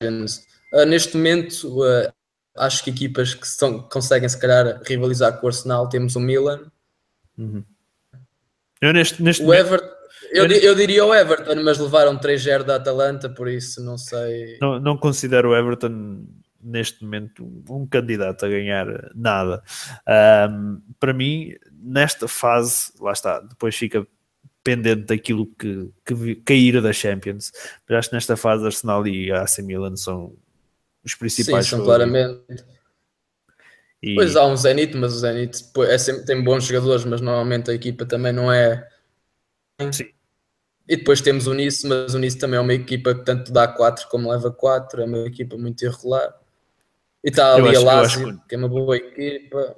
[0.03, 2.13] Uh, neste momento, uh,
[2.57, 6.71] acho que equipas que são, conseguem, se calhar, rivalizar com o Arsenal, temos o Milan.
[7.37, 7.65] Uhum.
[8.81, 9.97] Eu neste, neste o Everton,
[10.31, 14.59] eu, eu, eu, diria o Everton, mas levaram 3-0 da Atalanta, por isso não sei.
[14.61, 16.27] Não, não considero o Everton
[16.63, 19.63] neste momento um candidato a ganhar nada.
[20.51, 21.55] Um, para mim,
[21.87, 24.07] nesta fase, lá está, depois fica
[24.63, 27.53] pendente daquilo que, que cair da Champions.
[27.89, 30.35] Mas acho que nesta fase Arsenal e AC Milan são
[31.05, 31.67] os principais.
[31.67, 32.43] Sim, são claramente.
[34.03, 34.15] E...
[34.17, 37.75] Pois há um Zenit, mas o Zenit é sempre, tem bons jogadores, mas normalmente a
[37.75, 38.89] equipa também não é.
[39.93, 40.09] Sim.
[40.89, 43.67] E depois temos o Nice, mas o Nice também é uma equipa que tanto dá
[43.67, 46.33] 4 como leva 4, é uma equipa muito irregular.
[47.25, 49.77] E está ali a Lazio, que é uma boa equipa.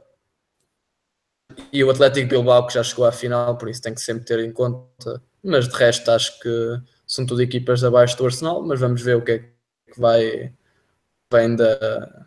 [1.73, 4.38] E o Atlético Bilbao, que já chegou à final, por isso tem que sempre ter
[4.40, 5.23] em conta.
[5.42, 8.62] Mas de resto, acho que são tudo equipas abaixo do Arsenal.
[8.62, 10.53] Mas vamos ver o que é que vai
[11.33, 12.27] vem da,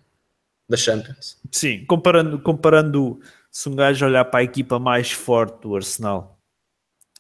[0.70, 1.38] da Champions.
[1.52, 3.20] Sim, comparando, comparando
[3.52, 6.39] se um gajo olhar para a equipa mais forte do Arsenal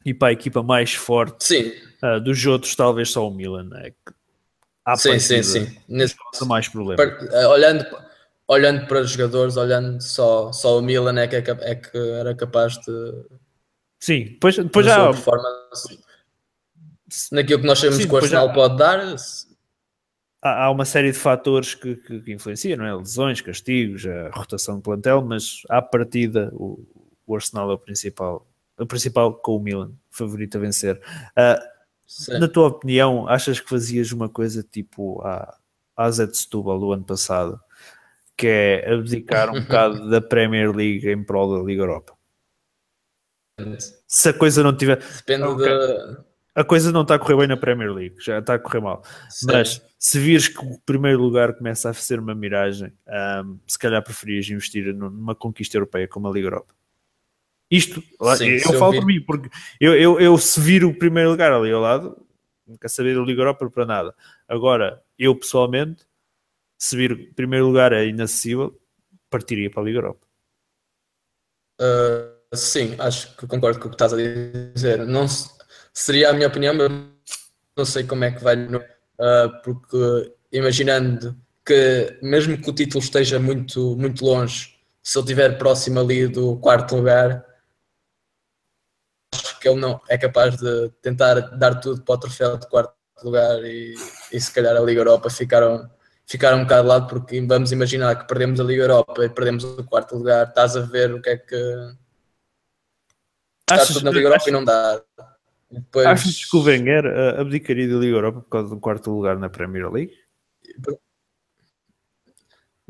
[0.05, 1.73] e para a equipa mais forte sim.
[2.01, 3.69] Uh, dos outros, talvez só o Milan.
[3.75, 5.77] É que sim, sim, sim.
[5.87, 7.01] Nesse, mais problema.
[7.49, 7.85] Olhando,
[8.51, 12.35] olhando para os jogadores, olhando só, só o Milan é que, é, é que era
[12.35, 13.25] capaz de.
[13.99, 15.07] Sim, depois, depois já.
[15.07, 15.99] Performance,
[17.31, 18.53] naquilo que nós sabemos que o Arsenal já...
[18.53, 19.15] pode dar.
[20.41, 22.93] Há, há uma série de fatores que, que, que, influenciam, não é?
[22.93, 26.83] Lesões, castigos, a rotação de plantel, mas à partida o,
[27.25, 28.45] o Arsenal é o principal,
[28.77, 30.99] o principal com o Milan, favorito a vencer.
[31.37, 31.71] Uh.
[32.37, 35.57] Na tua opinião, achas que fazias uma coisa tipo a,
[35.95, 37.57] a Zé de Setúbal do ano passado,
[38.37, 42.13] que é abdicar um bocado da Premier League em prol da Liga Europa?
[44.07, 44.97] Se a coisa não tiver.
[44.97, 45.65] Depende Ok.
[45.65, 46.23] da.
[46.53, 49.01] A coisa não está a correr bem na Premier League, já está a correr mal.
[49.43, 54.03] Mas se vires que o primeiro lugar começa a ser uma miragem, ahm, se calhar
[54.03, 56.73] preferias investir nu- numa conquista europeia como a Liga Europa.
[57.69, 58.03] Isto,
[58.37, 61.53] Sim, eu, eu falo por mim, porque eu, eu, eu se vir o primeiro lugar
[61.53, 62.17] ali ao lado,
[62.67, 64.13] não quero saber da Liga Europa para nada.
[64.45, 66.03] Agora, eu pessoalmente,
[66.81, 68.75] se vir primeiro lugar é inacessível,
[69.29, 70.25] partiria para a Liga Europa.
[71.79, 75.05] Uh, sim, acho que concordo com o que estás a dizer.
[75.05, 75.47] Não se-
[75.93, 76.89] seria a minha opinião, mas
[77.77, 83.39] não sei como é que vai, uh, porque imaginando que mesmo que o título esteja
[83.39, 87.45] muito, muito longe, se ele estiver próximo ali do quarto lugar,
[89.35, 92.95] acho que ele não é capaz de tentar dar tudo para o troféu de quarto
[93.23, 93.93] lugar e,
[94.33, 95.87] e se calhar a Liga Europa ficaram
[96.31, 99.65] ficar um bocado de lado, porque vamos imaginar que perdemos a Liga Europa e perdemos
[99.65, 101.95] o quarto lugar, estás a ver o que é que
[103.69, 105.03] Achas, tudo na Liga Europa achas- e não dá.
[105.69, 109.37] Depois, achas que o Wenger ah, abdicaria da Liga Europa por causa do quarto lugar
[109.37, 110.13] na Premier League?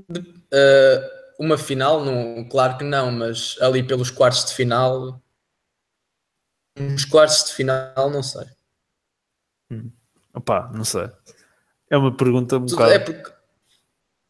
[0.09, 0.99] uh,
[1.39, 5.21] uma final, não, claro que não, mas ali pelos quartos de final,
[6.77, 8.45] uns quartos de final, não sei.
[10.33, 11.09] Opá, não sei.
[11.91, 12.91] É uma pergunta um bocado.
[12.91, 13.31] É porque,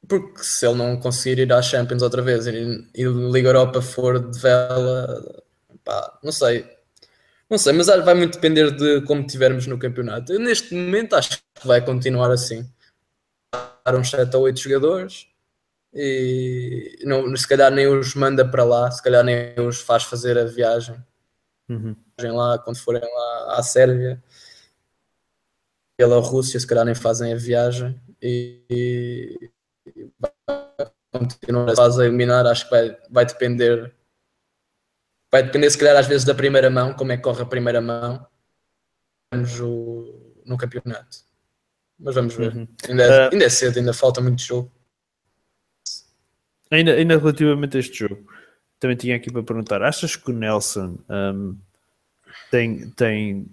[0.07, 2.51] porque se ele não conseguir ir à Champions outra vez e,
[2.95, 5.43] e Liga Europa for de vela,
[5.85, 6.67] pá, não sei.
[7.47, 10.33] Não sei, mas vai muito depender de como tivermos no campeonato.
[10.33, 12.67] Eu, neste momento acho que vai continuar assim.
[13.85, 15.27] Dar uns 7 ou 8 jogadores
[15.93, 20.37] e não, se calhar nem os manda para lá, se calhar nem os faz fazer
[20.37, 20.95] a viagem
[21.69, 21.95] Uhum.
[22.35, 24.21] lá quando forem lá à Sérvia
[26.01, 29.51] pela Rússia, se calhar nem fazem a viagem e,
[29.85, 30.09] e
[31.13, 33.93] continuar a fase a eliminar, acho que vai, vai depender
[35.31, 37.79] vai depender se calhar às vezes da primeira mão, como é que corre a primeira
[37.79, 38.25] mão.
[39.63, 41.17] O, no campeonato.
[41.99, 42.53] Mas vamos ver.
[42.55, 42.67] Uhum.
[42.89, 44.71] ainda, é- Uh, ainda é cedo, ainda falta muito jogo.
[46.71, 48.25] Ainda, ainda relativamente a este jogo,
[48.79, 51.57] também tinha aqui para perguntar: achas que o Nelson hum,
[52.49, 53.45] tem, tem,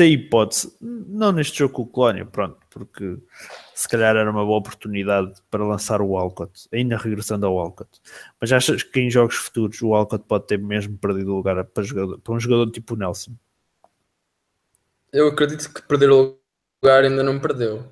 [0.00, 3.18] tem hipótese, não neste jogo com o Colónia, pronto, porque
[3.74, 8.00] se calhar era uma boa oportunidade para lançar o Walcott, ainda regressando ao Walcott,
[8.40, 12.18] mas achas que em jogos futuros o Walcott pode ter mesmo perdido lugar para, jogador,
[12.18, 13.32] para um jogador tipo Nelson?
[15.12, 16.38] Eu acredito que perder o
[16.82, 17.84] lugar ainda não perdeu.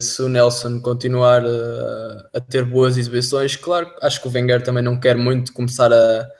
[0.00, 4.82] Se o Nelson continuar a, a ter boas exibições, claro, acho que o Wenger também
[4.82, 6.30] não quer muito começar a.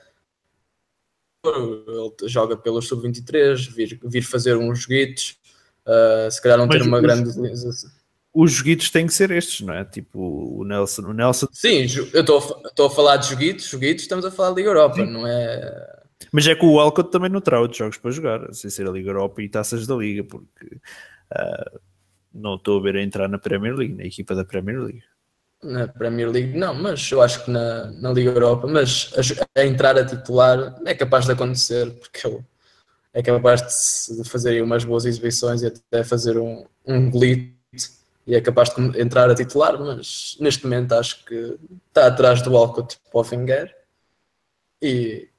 [1.45, 5.37] Ele joga pelos sub-23, vir, vir fazer uns joguitos,
[5.85, 7.89] uh, se calhar não Mas ter uma os- grande utilização.
[8.35, 9.85] Os joguitos têm que ser estes, não é?
[9.85, 10.19] Tipo
[10.59, 14.49] o Nelson, o Nelson, Sim, eu estou a falar de joguitos, joguitos, estamos a falar
[14.49, 16.01] de Liga Europa, não é.
[16.31, 18.91] mas é que o Walcott também não terá outros jogos para jogar, sem ser a
[18.91, 20.77] Liga Europa e taças da Liga, porque
[21.29, 21.71] ah,
[22.33, 25.03] não estou a ver a entrar na Premier League, na equipa da Premier League.
[25.63, 29.65] Na Premier League, não, mas eu acho que na, na Liga Europa, mas a, a
[29.65, 32.43] entrar a titular é capaz de acontecer, porque ele
[33.13, 37.53] é capaz de, de fazer umas boas exibições e até fazer um, um glitch
[38.25, 42.53] e é capaz de entrar a titular, mas neste momento acho que está atrás do
[42.53, 43.75] o Wenger
[44.81, 45.29] e,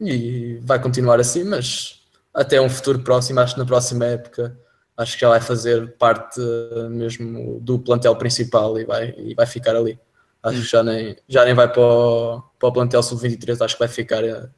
[0.00, 4.56] e vai continuar assim, mas até um futuro próximo, acho que na próxima época
[4.98, 9.46] acho que já vai fazer parte eh, mesmo do plantel principal e vai, e vai
[9.46, 9.98] ficar ali.
[10.42, 13.78] Acho que já nem, já nem vai para o, para o plantel sub-23, acho que
[13.78, 14.48] vai ficar eh,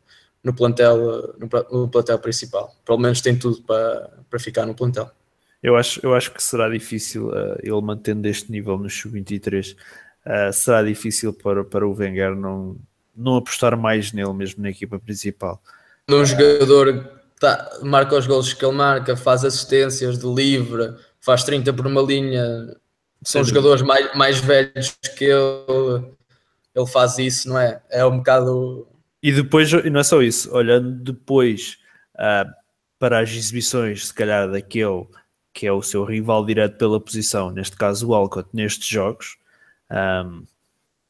[0.42, 2.74] no plantel, eh, no, plantel principal.
[2.87, 5.11] Pelo menos tem tudo para, para ficar no plantel.
[5.62, 9.76] Eu acho, eu acho que será difícil ah, ele mantendo este nível no sub-23,
[10.24, 12.79] ah, será difícil para, para o Wenger não,
[13.14, 15.62] não apostar mais nele mesmo na equipa principal.
[16.09, 21.42] Num jogador que tá, marca os golos que ele marca, faz assistências de livre, faz
[21.42, 22.76] 30 por uma linha,
[23.24, 26.05] são Sem jogadores mais, mais velhos que ele,
[26.74, 27.83] ele faz isso, não é?
[27.90, 28.87] É um bocado
[29.22, 31.79] E depois, e não é só isso, olhando depois
[32.16, 32.46] ah,
[32.98, 35.07] para as exibições, se calhar daquele
[35.53, 39.37] que é o seu rival direto pela posição, neste caso o Alcott, nestes jogos,
[39.90, 40.44] ahm,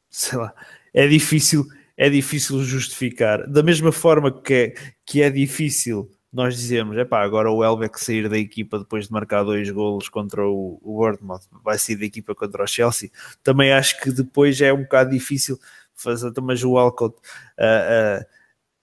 [0.09, 0.53] sei lá,
[0.93, 1.65] é difícil,
[1.95, 3.47] é difícil justificar.
[3.47, 4.73] Da mesma forma que é,
[5.05, 9.11] que é difícil nós dizemos, é pá, agora o Elbeck sair da equipa depois de
[9.11, 13.11] marcar dois golos contra o, o Bournemouth, vai sair da equipa contra o Chelsea.
[13.43, 15.59] Também acho que depois é um bocado difícil
[15.93, 17.15] fazer, mas o Alcott
[17.59, 18.25] ah, ah,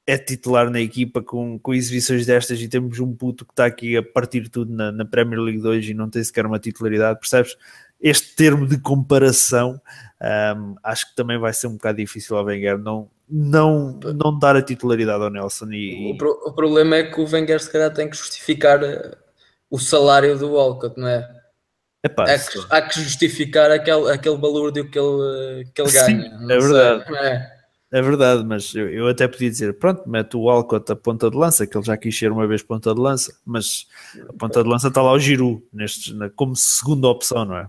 [0.06, 3.96] é titular na equipa com, com exibições destas e temos um puto que está aqui
[3.96, 7.56] a partir tudo na, na Premier League 2 e não tem sequer uma titularidade, percebes?
[8.00, 9.80] este termo de comparação,
[10.20, 14.57] um, acho que também vai ser um bocado difícil ao Wenger não, não, não dar
[14.57, 15.70] a titularidade ao Nelson.
[15.70, 19.16] E, o, pro, o, problema é que o Wenger se calhar tem que justificar eh,
[19.70, 21.38] o salário do Walcott, não é?
[22.04, 26.54] Epá, há, que, há que justificar aquele, aquele balúrdio que ele, que ele Sim, ganha.
[26.54, 27.04] É verdade.
[27.04, 27.52] Sei, é?
[27.92, 28.02] é?
[28.02, 31.66] verdade, mas eu, eu, até podia dizer: pronto, mete o Walcott a ponta de lança,
[31.66, 33.87] que ele já quis ser uma vez ponta de lança, mas
[34.28, 37.68] a ponta de lança está lá o Giroud, neste, na, como segunda opção, não é?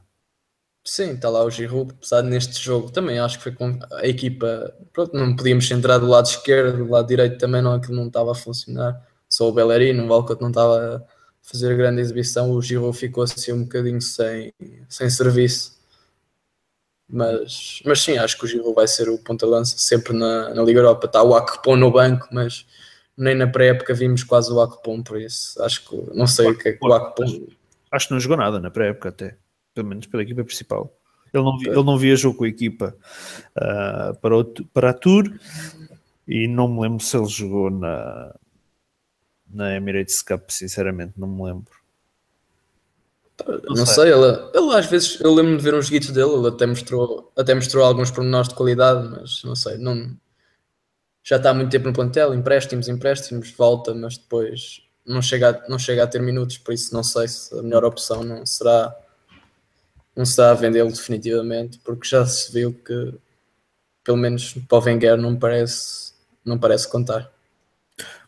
[0.84, 4.08] Sim, está lá o Giroud, apesar de neste jogo também acho que foi com a
[4.08, 8.08] equipa, pronto, não podíamos entrar do lado esquerdo, do lado direito também não, aquilo não
[8.08, 11.02] estava a funcionar, só o Bellerino, o Walcott não estava a
[11.42, 14.54] fazer grande exibição, o Giroud ficou assim um bocadinho sem,
[14.88, 15.78] sem serviço,
[17.08, 20.80] mas, mas sim, acho que o Giroud vai ser o ponta-lança sempre na, na Liga
[20.80, 22.66] Europa, está o Akpom no banco, mas
[23.18, 26.70] nem na pré-época vimos quase o Akpom, por isso acho que, não sei o que
[26.70, 27.48] é que o Akpom...
[27.92, 29.38] Acho que não jogou nada na pré-época até
[29.80, 30.94] pelo menos pela equipa principal.
[31.34, 32.96] Ele não, ele não viajou com a equipa
[33.56, 35.32] uh, para, o, para a Tour
[36.28, 38.36] e não me lembro se ele jogou na,
[39.50, 41.72] na Emirates Cup, sinceramente, não me lembro.
[43.48, 46.34] Não, não sei, sei ele, ele, às vezes eu lembro de ver uns guitos dele,
[46.34, 50.18] ele até mostrou, até mostrou alguns pormenores de qualidade, mas não sei, não,
[51.24, 55.70] já está há muito tempo no plantel, empréstimos, empréstimos, volta, mas depois não chega, a,
[55.70, 58.94] não chega a ter minutos, por isso não sei se a melhor opção não será
[60.20, 63.14] não se dá a vendê-lo definitivamente, porque já se viu que,
[64.04, 66.12] pelo menos para o Wenger, não parece,
[66.44, 67.32] não parece contar.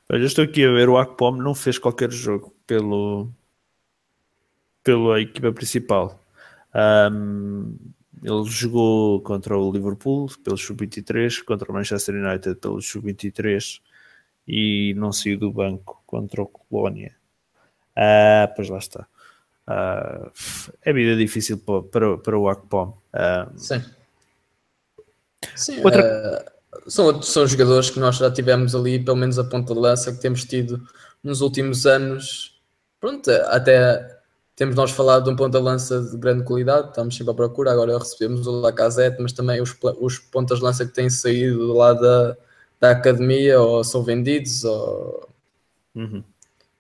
[0.07, 3.27] Eu estou aqui a ver, o Akpom não fez qualquer jogo pelo,
[4.81, 6.17] pela equipa principal.
[6.73, 7.77] Um,
[8.23, 13.81] ele jogou contra o Liverpool pelo Sub-23, contra o Manchester United pelo Sub-23
[14.47, 17.13] e não saiu do banco contra o Colónia.
[17.93, 19.05] Ah, pois lá está.
[19.67, 20.31] Uh,
[20.81, 22.97] é vida difícil para, para, para o Akpom.
[23.13, 23.83] Uh, Sim.
[25.55, 26.45] Sim outra...
[26.45, 30.11] uh, são, são jogadores que nós já tivemos ali, pelo menos a ponta de lança,
[30.11, 30.81] que temos tido
[31.23, 32.59] nos últimos anos.
[32.99, 34.19] Pronto, até
[34.55, 37.71] temos nós falado de um ponta de lança de grande qualidade, estamos sempre à procura.
[37.71, 41.93] Agora recebemos o Lacazette, mas também os, os pontas de lança que têm saído lá
[41.93, 42.37] da,
[42.79, 45.29] da academia ou são vendidos ou,
[45.95, 46.23] uhum.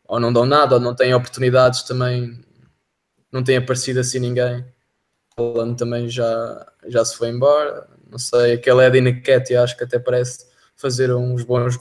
[0.07, 2.39] ou não dão nada ou não têm oportunidades também
[3.31, 4.65] não tem aparecido assim ninguém.
[5.37, 7.87] Holland também já, já se foi embora.
[8.09, 11.77] Não sei, aquele Eddie Nketiah acho que até parece fazer uns bons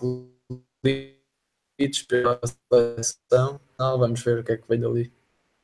[0.82, 3.60] glitches pela seleção.
[3.78, 5.12] Não, vamos ver o que é que vem dali.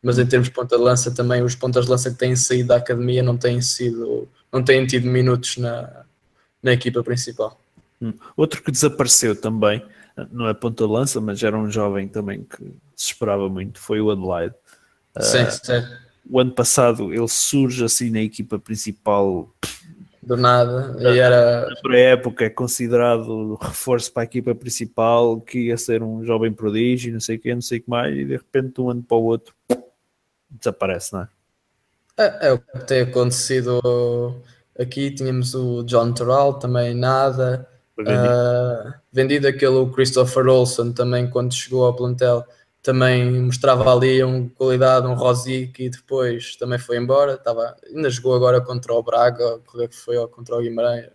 [0.03, 2.69] Mas em termos de ponta de lança também, os pontas de lança que têm saído
[2.69, 6.05] da academia não têm sido, não têm tido minutos na,
[6.63, 7.61] na equipa principal.
[8.01, 8.13] Hum.
[8.37, 9.85] Outro que desapareceu também,
[10.31, 12.63] não é ponta de lança, mas era um jovem também que
[12.95, 14.55] se esperava muito, foi o Adelaide.
[15.21, 16.07] Sim, uh.
[16.29, 19.49] O ano passado ele surge assim na equipa principal
[20.23, 25.67] do nada e era para a época é considerado reforço para a equipa principal que
[25.67, 28.25] ia ser um jovem prodígio não sei o que, não sei o que mais e
[28.25, 29.55] de repente de um ano para o outro
[30.51, 31.29] desaparece, não é?
[32.19, 33.81] É, é o que tem acontecido
[34.79, 38.17] aqui, tínhamos o John Terrell também nada vendido.
[38.17, 42.45] Uh, vendido aquele Christopher Olson também quando chegou ao plantel
[42.87, 47.35] também mostrava ali uma qualidade, um Rosic e depois também foi embora.
[47.35, 51.11] Estava, ainda jogou agora contra o Braga, é que foi contra o Guimarães?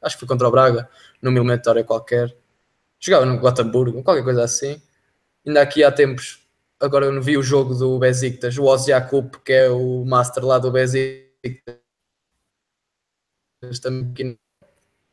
[0.00, 0.88] Acho que foi contra o Braga,
[1.20, 2.34] numa eliminatória qualquer.
[2.98, 4.80] Jogava no Gotemburgo, qualquer coisa assim.
[5.46, 6.40] Ainda aqui há tempos,
[6.80, 8.86] agora eu não vi o jogo do Besiktas, o Oz
[9.44, 11.20] que é o master lá do Besiktas.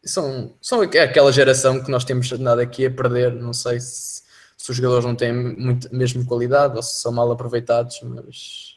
[0.05, 4.24] São, são aquela geração que nós temos nada aqui a perder, não sei se
[4.57, 8.75] se os jogadores não têm muito, mesmo qualidade ou se são mal aproveitados, mas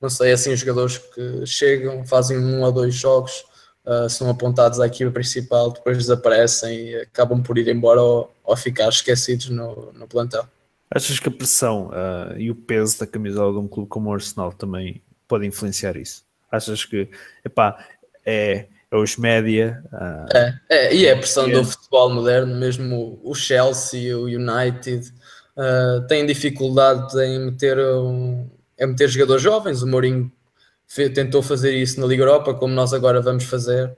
[0.00, 3.44] não sei, assim os jogadores que chegam, fazem um ou dois jogos,
[3.84, 8.56] uh, são apontados à equipa principal, depois desaparecem e acabam por ir embora ou, ou
[8.56, 10.46] ficar esquecidos no, no plantel.
[10.90, 14.12] Achas que a pressão uh, e o peso da camisola de um clube como o
[14.12, 16.22] Arsenal também pode influenciar isso?
[16.50, 17.08] Achas que,
[17.44, 17.84] epá,
[18.24, 19.82] é, é os média.
[19.92, 25.12] Uh, é, é, e é a pressão do futebol moderno, mesmo o Chelsea, o United,
[25.56, 29.82] uh, têm dificuldade em meter, um, em meter jogadores jovens.
[29.82, 30.30] O Mourinho
[31.14, 33.96] tentou fazer isso na Liga Europa, como nós agora vamos fazer.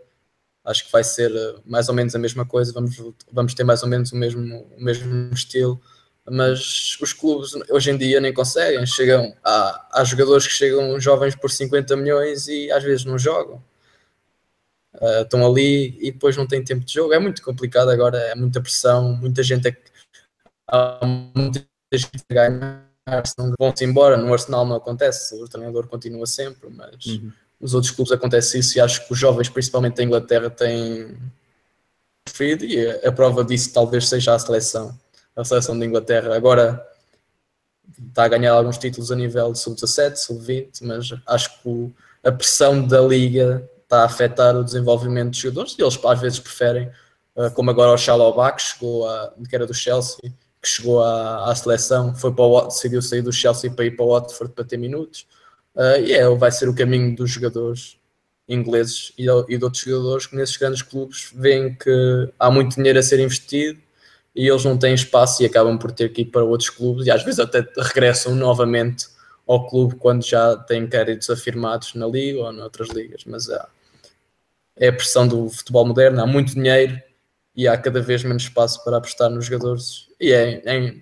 [0.65, 2.97] Acho que vai ser ah, mais ou menos a mesma coisa, vamos,
[3.31, 5.81] vamos ter mais ou menos o mesmo, o mesmo estilo.
[6.29, 8.85] Mas os clubes hoje em dia nem conseguem.
[8.85, 13.63] Chegam, há, há jogadores que chegam jovens por 50 milhões e às vezes não jogam
[15.01, 17.13] uh, estão ali e depois não têm tempo de jogo.
[17.13, 19.69] É muito complicado agora, é muita pressão, muita gente
[20.69, 25.87] a, há muita gente a ganhar Arsenal vão-se embora, no Arsenal não acontece, o treinador
[25.87, 27.33] continua sempre, mas Uhum.
[27.61, 31.17] nos outros clubes acontece isso e acho que os jovens, principalmente da Inglaterra, têm
[32.25, 34.99] preferido e a, prova disso talvez seja a seleção,
[35.37, 36.35] a seleção da Inglaterra.
[36.35, 36.85] Agora
[38.09, 41.93] está a ganhar alguns títulos a nível de sub-17, sub-20, mas acho que
[42.25, 46.39] a pressão da liga está a afetar o desenvolvimento dos jogadores e eles às vezes
[46.41, 46.91] preferem,
[47.37, 50.19] uh, como agora o Chalobah, que chegou a, que era do Chelsea,
[50.61, 54.05] que chegou à, à seleção, foi para o, decidiu sair do Chelsea para ir para
[54.05, 55.27] o Watford para ter minutos.
[55.75, 57.97] Uh, e é, vai ser o caminho dos jogadores
[58.49, 62.99] ingleses e, e de outros jogadores que nesses grandes clubes veem que há muito dinheiro
[62.99, 63.79] a ser investido
[64.35, 67.11] e eles não têm espaço e acabam por ter que ir para outros clubes e
[67.11, 69.07] às vezes até regressam novamente
[69.47, 73.69] ao clube quando já têm créditos afirmados na liga ou noutras ligas, mas há,
[74.77, 77.01] é a pressão do futebol moderno, há muito dinheiro
[77.55, 80.97] e há cada vez menos espaço para apostar nos jogadores e é, é,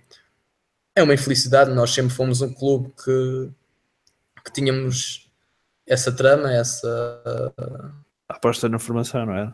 [0.97, 3.51] é uma infelicidade, nós sempre fomos um clube que,
[4.45, 5.31] que tínhamos
[5.87, 7.53] essa trama, essa
[8.29, 9.53] A aposta na formação, não é?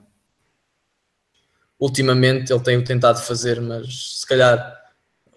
[1.80, 4.78] ultimamente ele tem tentado fazer, mas se calhar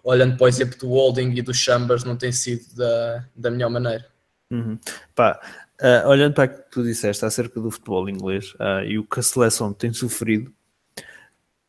[0.04, 3.70] olhando para o exemplo do Holding e do Chambers não tem sido da, da melhor
[3.70, 4.06] maneira.
[4.52, 4.78] Uhum.
[5.16, 5.40] Pá,
[5.82, 9.20] ah, olhando para o que tu disseste acerca do futebol inglês ah, e o que
[9.20, 10.52] a seleção tem sofrido,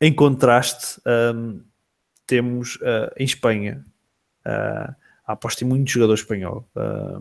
[0.00, 1.61] em contraste, ahm,
[2.26, 3.84] temos ah, em Espanha
[4.44, 4.94] ah,
[5.26, 6.68] a aposta em muito jogador espanhol.
[6.76, 7.20] Ah,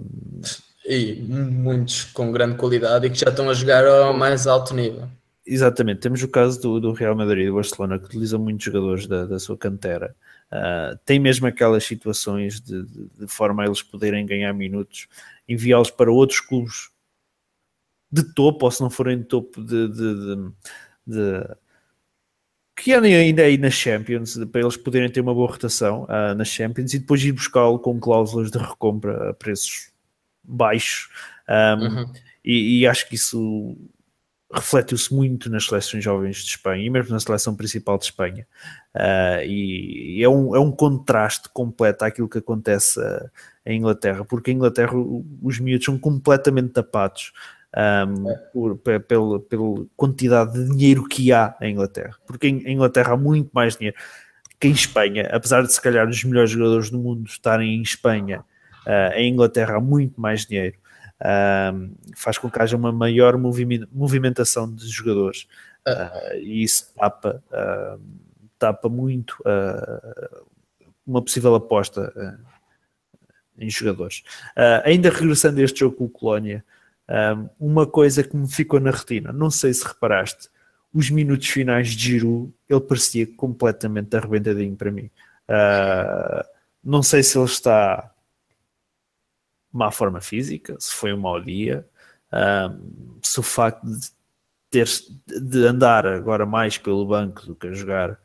[0.86, 5.07] E muitos com grande qualidade e que já estão a jogar ao mais alto nível.
[5.45, 9.07] Exatamente, temos o caso do, do Real Madrid e do Barcelona que utilizam muitos jogadores
[9.07, 10.15] da, da sua cantera.
[10.49, 15.07] Uh, tem mesmo aquelas situações de, de, de, forma a eles poderem ganhar minutos,
[15.47, 16.89] enviá-los para outros clubes
[18.11, 20.51] de topo, ou se não forem de topo, de, de,
[21.07, 21.55] de
[22.75, 26.47] que andem ainda aí nas Champions, para eles poderem ter uma boa rotação uh, nas
[26.47, 29.91] Champions e depois ir buscá-lo com cláusulas de recompra a preços
[30.43, 31.09] baixos.
[31.47, 32.13] Um, uhum.
[32.43, 33.77] e, e acho que isso
[34.53, 38.45] refletiu-se muito nas seleções jovens de Espanha e mesmo na seleção principal de Espanha.
[38.95, 43.29] Uh, e, é, um, é um contraste completo àquilo que acontece uh,
[43.65, 44.93] em Inglaterra, porque em Inglaterra
[45.41, 47.33] os miúdos são completamente tapados
[47.75, 48.35] um, é.
[48.53, 53.17] por, pela, pela quantidade de dinheiro que há em Inglaterra, porque em, em Inglaterra há
[53.17, 53.97] muito mais dinheiro
[54.59, 58.45] que em Espanha, apesar de se calhar os melhores jogadores do mundo estarem em Espanha,
[58.85, 60.77] uh, em Inglaterra há muito mais dinheiro.
[61.24, 65.47] Um, faz com que haja uma maior movimentação de jogadores
[65.88, 68.01] uh, e isso tapa, uh,
[68.59, 70.45] tapa muito uh,
[71.07, 72.13] uma possível aposta
[73.57, 74.24] em jogadores.
[74.84, 76.63] ainda regressando a este jogo com o Colónia,
[77.59, 80.49] uma coisa que me ficou na retina, não sei se reparaste,
[80.93, 85.11] os minutos finais de Giroud, ele parecia completamente arrebentadinho para mim.
[86.82, 88.12] não sei se ele está
[89.74, 91.86] má forma física, se foi um mau dia,
[92.32, 94.07] um, se o facto de
[94.69, 94.88] ter
[95.28, 98.17] de andar agora mais pelo banco do que a jogar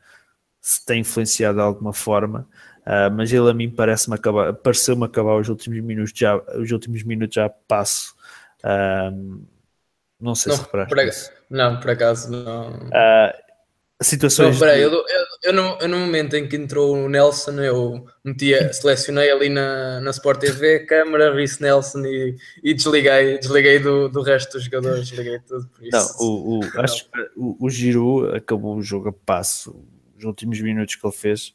[0.61, 2.47] se tem influenciado de alguma forma,
[2.81, 7.03] uh, mas ele a mim parece-me acabar, pareceu-me acabar os últimos minutos já, os últimos
[7.03, 8.15] minutos já passo.
[10.19, 11.31] Não sei não, se reparaste.
[11.47, 12.71] Por não, por acaso não.
[12.87, 13.48] Uh,
[14.01, 14.53] situações.
[14.53, 14.83] Não, peraí, de...
[14.83, 19.29] eu, eu, eu, no, eu, no, momento em que entrou o Nelson, eu metia, selecionei
[19.31, 24.53] ali na, na Sport TV, câmera, vi-se Nelson e, e, desliguei, desliguei do, do resto
[24.53, 25.67] dos jogadores, desliguei tudo.
[25.67, 25.91] Por isso.
[25.91, 29.83] Não, o, o, acho que o, o Giroud acabou o jogo a passo,
[30.17, 31.53] os últimos minutos que ele fez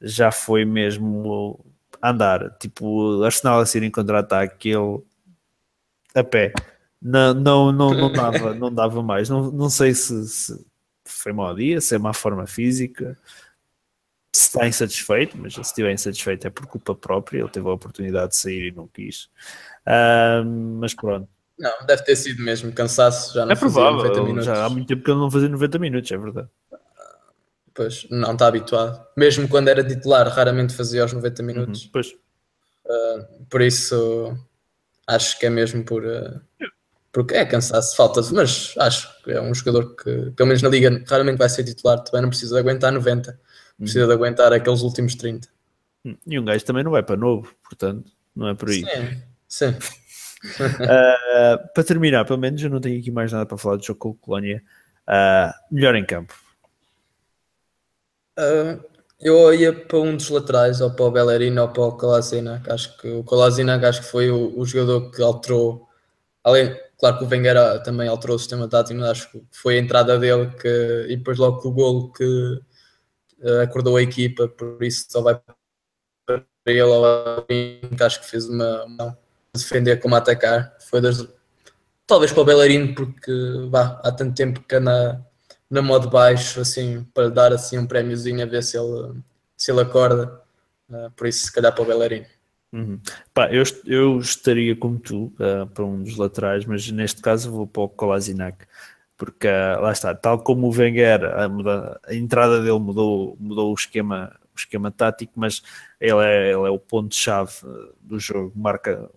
[0.00, 1.64] já foi mesmo
[2.02, 5.00] andar, tipo o Arsenal a ser em contra-ataque, ele
[6.14, 6.52] a pé.
[7.00, 9.28] Não, não, não, não, dava, não dava mais.
[9.28, 10.66] Não, não sei se, se
[11.26, 13.18] foi mau dia, se é má forma física,
[14.32, 18.28] se está insatisfeito, mas se estiver insatisfeito é por culpa própria, ele teve a oportunidade
[18.30, 19.24] de sair e não quis.
[19.84, 20.44] Uh,
[20.78, 21.28] mas pronto.
[21.58, 25.10] Não, deve ter sido mesmo cansaço, já não é provável, Já há muito tempo que
[25.10, 26.48] ele não fazia 90 minutos, é verdade.
[27.74, 29.04] Pois, não está habituado.
[29.16, 31.84] Mesmo quando era titular, raramente fazia aos 90 minutos.
[31.84, 32.12] Uhum, pois.
[32.84, 34.32] Uh, por isso,
[35.08, 36.04] acho que é mesmo por...
[36.04, 36.40] Uh,
[37.16, 41.02] porque é cansaço, falta mas acho que é um jogador que, pelo menos na Liga,
[41.08, 43.40] raramente vai ser titular, também não precisa de aguentar 90,
[43.78, 44.06] precisa uhum.
[44.08, 45.48] de aguentar aqueles últimos 30.
[46.26, 48.84] E um gajo também não vai para novo, portanto, não é por aí.
[48.84, 49.68] Sim, sim.
[49.70, 53.98] uh, para terminar, pelo menos eu não tenho aqui mais nada para falar do jogo
[53.98, 54.62] com o Colónia.
[55.08, 56.34] Uh, melhor em campo.
[58.38, 58.78] Uh,
[59.18, 62.62] eu ia para um dos laterais, ou para o Bellerino ou para o Colasina.
[62.68, 65.88] Acho que o Colasina acho que foi o, o jogador que alterou,
[66.44, 69.80] além, Claro que o Wenger também alterou o sistema tático, mas acho que foi a
[69.80, 74.82] entrada dele que, e depois logo com o golo que uh, acordou a equipa, por
[74.82, 75.40] isso só vai
[76.66, 79.18] ele ao fim, que acho que fez uma, uma
[79.54, 80.76] defender como atacar.
[80.80, 81.26] Foi das,
[82.06, 83.32] talvez para o Bellarino, porque
[83.70, 85.24] vá, há tanto tempo que anda
[85.68, 89.20] na modo baixo, assim, para dar assim um prémiozinho a ver se ele,
[89.56, 90.40] se ele acorda.
[90.88, 92.26] Uh, por isso, se calhar para o Bellarino.
[92.72, 93.00] Uhum.
[93.32, 97.66] Pá, eu, eu estaria como tu uh, para um dos laterais, mas neste caso vou
[97.66, 98.66] para o Kolasinac,
[99.16, 103.70] porque uh, lá está, tal como o Wenger, a, muda, a entrada dele mudou, mudou
[103.70, 105.62] o esquema, o esquema tático, mas
[106.00, 107.52] ele é, ele é o ponto-chave
[108.00, 109.10] do jogo, marca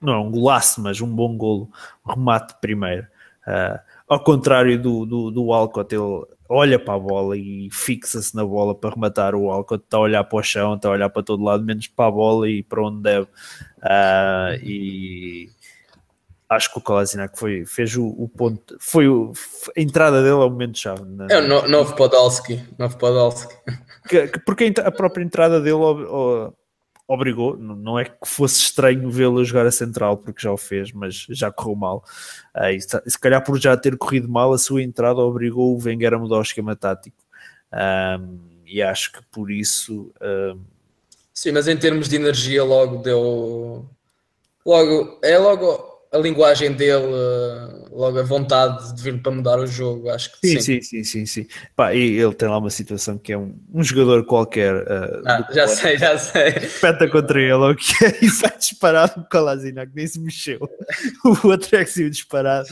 [0.00, 1.70] não é um golaço, mas um bom golo,
[2.06, 3.06] remate primeiro.
[3.46, 8.44] Uh, ao contrário do, do, do Alcott, ele olha para a bola e fixa-se na
[8.44, 9.34] bola para rematar.
[9.34, 11.86] O Alcott está a olhar para o chão, está a olhar para todo lado, menos
[11.86, 13.26] para a bola e para onde deve.
[13.82, 15.50] Uh, e
[16.48, 19.32] acho que o Kolasinac foi, fez o, o ponto, foi o,
[19.76, 21.02] a entrada dele ao momento-chave.
[21.28, 22.64] É o novo Podolski.
[22.78, 23.54] Novo Podolski.
[24.46, 25.76] porque a própria entrada dele
[27.08, 31.26] obrigou, não é que fosse estranho vê-lo jogar a central, porque já o fez, mas
[31.30, 32.04] já correu mal.
[32.54, 36.12] Uh, e, se calhar por já ter corrido mal, a sua entrada obrigou o Wenger
[36.12, 37.16] a mudar o esquema tático.
[37.72, 40.12] Um, e acho que por isso.
[40.20, 40.60] Um...
[41.32, 43.88] Sim, mas em termos de energia, logo deu.
[44.66, 47.06] Logo, é logo a linguagem dele,
[47.90, 50.60] logo a vontade de vir para mudar o jogo, acho que sim.
[50.60, 51.46] Sim, sim, sim, sim.
[51.76, 54.74] Pá, e ele tem lá uma situação que é um, um jogador qualquer.
[54.74, 56.48] Uh, ah, já sei, já sei.
[56.64, 60.60] Espeta contra ele, o que é, e sai disparado com a que nem se mexeu.
[61.24, 62.68] o outro é que saiu disparado.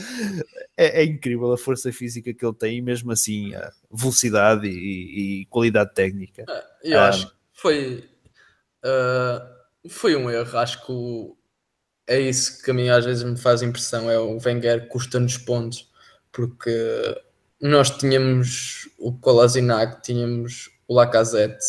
[0.75, 5.41] É, é, incrível a força física que ele tem e mesmo assim a velocidade e,
[5.41, 6.43] e qualidade técnica.
[6.47, 8.03] Ah, eu ah, acho que foi,
[8.83, 10.57] uh, foi um erro.
[10.57, 11.37] Acho que o
[12.07, 15.89] é isso que a mim às vezes me faz impressão, é o Wenger custa-nos pontos,
[16.31, 16.71] porque
[17.61, 21.65] nós tínhamos o Kolasinac, tínhamos o Lacazette,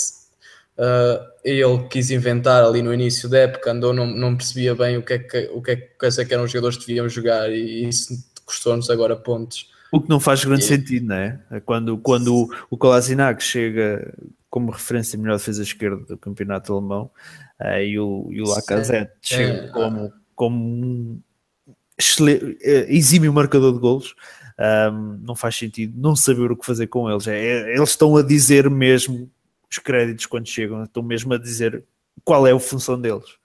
[0.78, 4.96] uh, e ele quis inventar ali no início da época, andou, não, não percebia bem
[4.96, 7.50] o que é que, o que, é que, que eram os jogadores que deviam jogar,
[7.50, 8.14] e isso
[8.46, 9.70] custou-nos agora pontos.
[9.90, 10.66] O que não faz grande e...
[10.66, 11.40] sentido, não é?
[11.50, 14.14] é quando, quando o, o Kolasinac chega
[14.48, 17.10] como referência melhor defesa esquerda do campeonato alemão,
[17.60, 19.36] uh, e o, e o Lacazette Sim.
[19.36, 21.20] chega é, como como um
[22.62, 24.14] eh, exímio marcador de golos,
[24.92, 27.26] um, não faz sentido não saber o que fazer com eles.
[27.26, 29.28] É, é, eles estão a dizer mesmo
[29.68, 31.84] os créditos quando chegam, estão mesmo a dizer
[32.24, 33.36] qual é a função deles.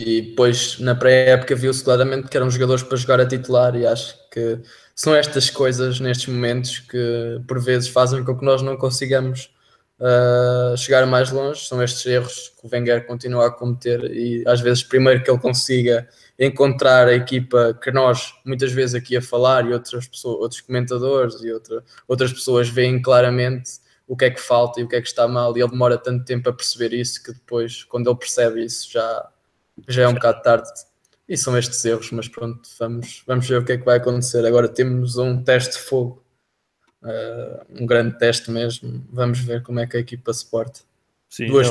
[0.00, 4.16] E depois, na pré-época, viu-se claramente que eram jogadores para jogar a titular, e acho
[4.30, 4.58] que
[4.96, 9.50] são estas coisas, nestes momentos, que por vezes fazem com que nós não consigamos
[10.02, 11.64] uh, chegar mais longe.
[11.66, 15.38] São estes erros que o Wenger continua a cometer e às vezes primeiro que ele
[15.38, 20.60] consiga encontrar a equipa que nós muitas vezes aqui a falar e outras pessoas, outros
[20.60, 24.96] comentadores e outra, outras pessoas veem claramente o que é que falta e o que
[24.96, 28.10] é que está mal e ele demora tanto tempo a perceber isso que depois quando
[28.10, 29.28] ele percebe isso já,
[29.88, 30.68] já é um bocado tarde
[31.28, 34.44] e são estes erros, mas pronto, vamos, vamos ver o que é que vai acontecer.
[34.44, 36.21] Agora temos um teste de fogo
[37.02, 39.04] uh, um grande teste mesmo.
[39.10, 40.80] Vamos ver como é que a equipa se porta.
[41.28, 41.68] Sim, duas,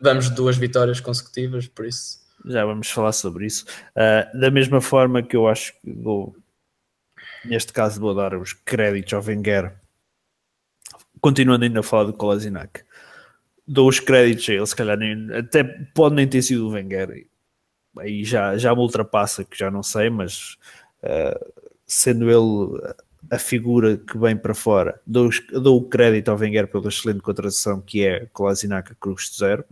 [0.00, 2.20] vamos duas vitórias consecutivas, por isso.
[2.44, 3.64] Já vamos falar sobre isso.
[3.96, 6.36] Uh, da mesma forma que eu acho que vou,
[7.44, 9.74] neste caso, vou dar os créditos ao Wenger,
[11.20, 12.82] continuando ainda a falar do Kolasinac.
[13.66, 17.26] Dou os créditos a ele, se calhar nem, até pode nem ter sido o Wenger,
[17.98, 20.56] aí já, já me ultrapassa, que já não sei, mas
[21.02, 21.52] uh,
[21.86, 22.94] sendo ele
[23.30, 25.00] a figura que vem para fora.
[25.06, 29.64] Dou, dou o crédito ao Wenger pela excelente contratação que é Kolasinac a custo zero.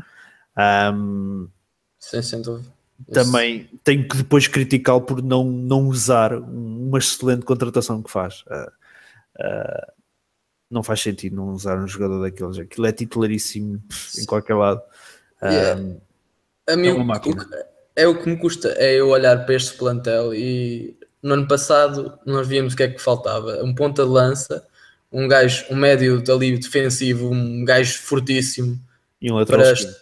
[0.95, 1.49] Um,
[1.99, 2.73] Sim, sem dúvida.
[3.13, 3.81] Também Isso.
[3.83, 8.43] tenho que depois criticá-lo por não, não usar uma excelente contratação que faz.
[8.43, 8.71] Uh,
[9.41, 9.93] uh,
[10.71, 12.59] não faz sentido não usar um jogador daqueles.
[12.59, 13.83] Aquilo é titularíssimo
[14.19, 14.83] em qualquer lado.
[15.43, 15.81] Yeah.
[15.81, 16.01] Um,
[16.69, 17.31] a mim, é, o que,
[17.97, 22.19] é o que me custa é eu olhar para este plantel e no ano passado
[22.25, 23.63] nós víamos o que é que faltava.
[23.63, 24.67] Um ponta de lança,
[25.13, 28.79] um gajo, um médio ali defensivo, um gajo fortíssimo.
[29.21, 29.97] E um lateral para, esquerdo.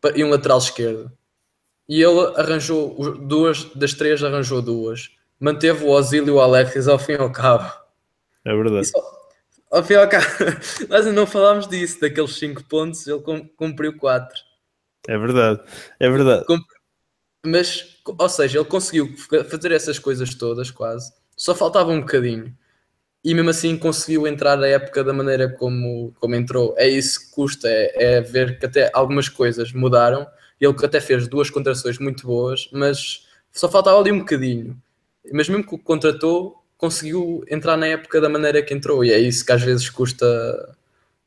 [0.00, 1.12] Para, e um lateral esquerdo.
[1.88, 5.10] E ele arranjou duas, das três arranjou duas.
[5.40, 7.72] Manteve o e o Alexis ao fim e ao cabo.
[8.44, 8.86] É verdade.
[8.86, 9.20] Só,
[9.70, 10.26] ao fim e ao cabo,
[10.88, 13.20] nós ainda não falámos disso, daqueles cinco pontos, ele
[13.56, 14.38] cumpriu quatro.
[15.08, 15.60] É verdade,
[15.98, 16.44] é verdade.
[17.44, 19.14] Mas ou seja, ele conseguiu
[19.48, 22.54] fazer essas coisas todas quase, só faltava um bocadinho.
[23.22, 26.74] E mesmo assim conseguiu entrar na época da maneira como, como entrou.
[26.78, 30.26] É isso que custa, é, é ver que até algumas coisas mudaram.
[30.58, 34.76] Ele até fez duas contratações muito boas, mas só faltava ali um bocadinho.
[35.32, 39.04] Mas mesmo que o contratou, conseguiu entrar na época da maneira que entrou.
[39.04, 40.76] E é isso que às vezes custa,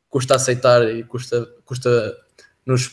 [0.09, 2.17] custa aceitar e custa, custa
[2.65, 2.89] nos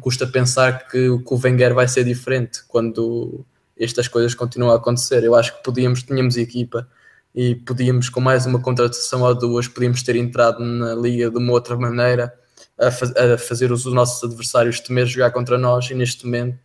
[0.00, 3.44] custa pensar que, que o Wenger vai ser diferente quando
[3.78, 5.24] estas coisas continuam a acontecer.
[5.24, 6.86] Eu acho que podíamos, tínhamos equipa
[7.34, 11.52] e podíamos, com mais uma contratação ou duas, podíamos ter entrado na liga de uma
[11.52, 12.32] outra maneira,
[12.78, 16.58] a, faz, a fazer os, os nossos adversários temer jogar contra nós e neste momento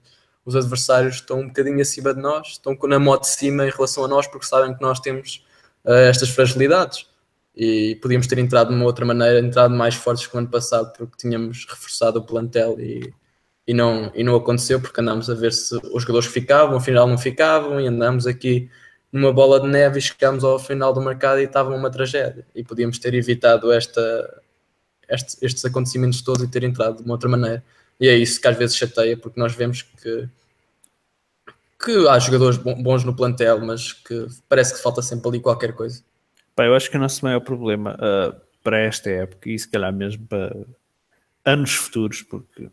[0.45, 4.05] os adversários estão um bocadinho acima de nós, estão na moto de cima em relação
[4.05, 5.45] a nós porque sabem que nós temos
[5.85, 7.08] uh, estas fragilidades
[7.59, 10.93] e podíamos ter entrado de uma outra maneira, entrado mais fortes que o ano passado
[10.97, 13.13] porque tínhamos reforçado o plantel e,
[13.67, 17.17] e, não, e não aconteceu porque andámos a ver se os jogadores ficavam, afinal não
[17.17, 18.69] ficavam e andámos aqui
[19.11, 22.63] numa bola de neve e chegámos ao final do mercado e estava uma tragédia e
[22.63, 24.41] podíamos ter evitado esta,
[25.09, 27.61] este, estes acontecimentos todos e ter entrado de uma outra maneira
[27.99, 30.29] e é isso que às vezes chateia porque nós vemos que
[31.83, 36.03] que há jogadores bons no plantel, mas que parece que falta sempre ali qualquer coisa.
[36.59, 39.93] Pá, eu acho que o nosso maior problema uh, para esta época, e se calhar
[39.93, 40.53] mesmo para
[41.45, 42.69] anos futuros, porque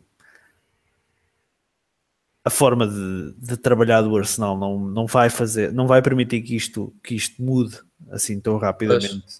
[2.43, 6.53] a forma de, de, trabalhar do Arsenal não, não vai fazer, não vai permitir que
[6.53, 7.79] isto, que isto mude
[8.11, 9.37] assim tão rapidamente.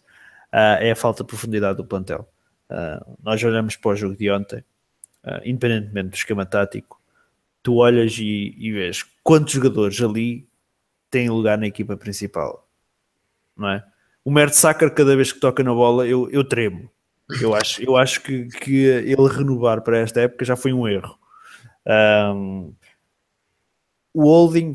[0.54, 2.26] Uh, é a falta de profundidade do plantel.
[2.70, 4.64] Uh, nós olhamos para o jogo de ontem,
[5.44, 7.02] independentemente do esquema tático,
[7.62, 10.48] tu olhas e, e vês quantos jogadores ali
[11.12, 12.66] têm lugar na equipa principal,
[13.54, 13.84] não é?
[14.28, 16.92] O Mertesacker, cada vez que toca na bola, eu, eu tremo.
[17.42, 21.18] Eu acho, eu acho que, que ele renovar para esta época já foi um erro.
[22.36, 22.74] Um,
[24.14, 24.74] o Holding,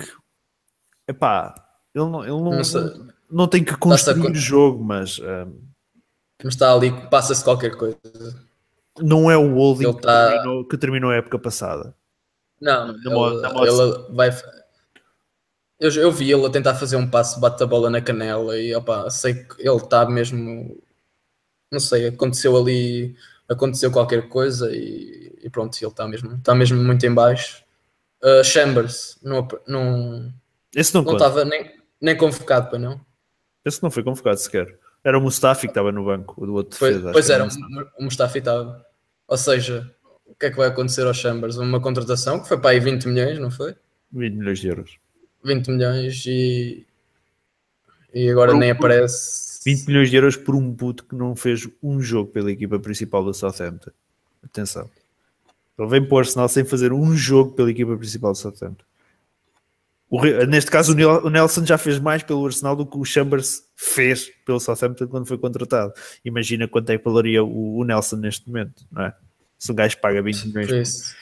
[1.07, 1.55] epá,
[1.95, 5.19] ele não, ele não, não, não tem que construir o jogo, mas.
[5.19, 5.61] Um,
[6.43, 7.99] mas está ali, passa-se qualquer coisa.
[9.01, 10.31] Não é o Holding que, tá...
[10.31, 11.95] terminou, que terminou a época passada.
[12.59, 14.31] Não, na ele, na ele vai.
[15.83, 18.73] Eu, eu vi ele a tentar fazer um passo, bate a bola na canela e
[18.73, 20.81] opa, sei que ele está mesmo.
[21.73, 23.17] Não sei, aconteceu ali.
[23.49, 27.65] Aconteceu qualquer coisa e, e pronto, ele está mesmo, está mesmo muito em baixo.
[28.23, 30.33] Uh, Chambers não, não,
[30.73, 33.01] Esse não, estava nem, nem convocado para não.
[33.65, 34.79] Esse não foi convocado sequer.
[35.03, 37.49] Era o Mustafi que estava no banco, o do outro Pois, defesa, pois era,
[37.99, 38.87] o Mustafi estava.
[39.27, 39.93] Ou seja,
[40.25, 41.57] o que é que vai acontecer aos Chambers?
[41.57, 43.75] Uma contratação que foi para aí 20 milhões, não foi?
[44.13, 45.03] 20 milhões de euros.
[45.45, 46.87] 20 milhões e,
[48.13, 49.61] e agora nem aparece.
[49.65, 53.25] 20 milhões de euros por um puto que não fez um jogo pela equipa principal
[53.25, 53.91] do Southampton.
[54.45, 54.91] Atenção.
[55.79, 58.85] Ele vem para o Arsenal sem fazer um jogo pela equipa principal do Southampton.
[60.11, 64.31] O, neste caso, o Nelson já fez mais pelo Arsenal do que o Chambers fez
[64.45, 65.93] pelo Southampton quando foi contratado.
[66.25, 69.15] Imagina quanto é que valeria o, o Nelson neste momento, não é?
[69.63, 71.15] se um gajo paga 20 milhões.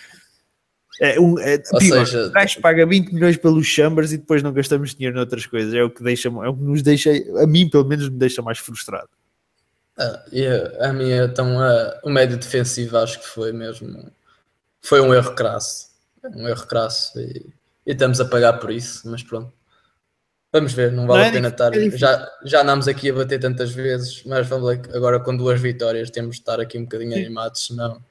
[1.01, 4.53] É, um, é, pior, seja, o gajo paga 20 milhões pelos Chambers e depois não
[4.53, 5.73] gastamos dinheiro noutras coisas.
[5.73, 7.11] É o que deixa, é o que nos deixa,
[7.43, 9.09] a mim pelo menos me deixa mais frustrado.
[9.99, 10.23] Ah,
[10.81, 11.57] a, a minha então
[12.05, 14.13] o médio defensivo acho que foi mesmo
[14.83, 15.89] foi um erro crasso.
[16.23, 17.47] Um erro crasso e,
[17.87, 19.51] e estamos a pagar por isso, mas pronto.
[20.53, 21.75] Vamos ver, não vale não é a pena estar.
[21.75, 26.11] É já, já andámos aqui a bater tantas vezes, mas vamos agora com duas vitórias
[26.11, 28.03] temos de estar aqui um bocadinho animados, senão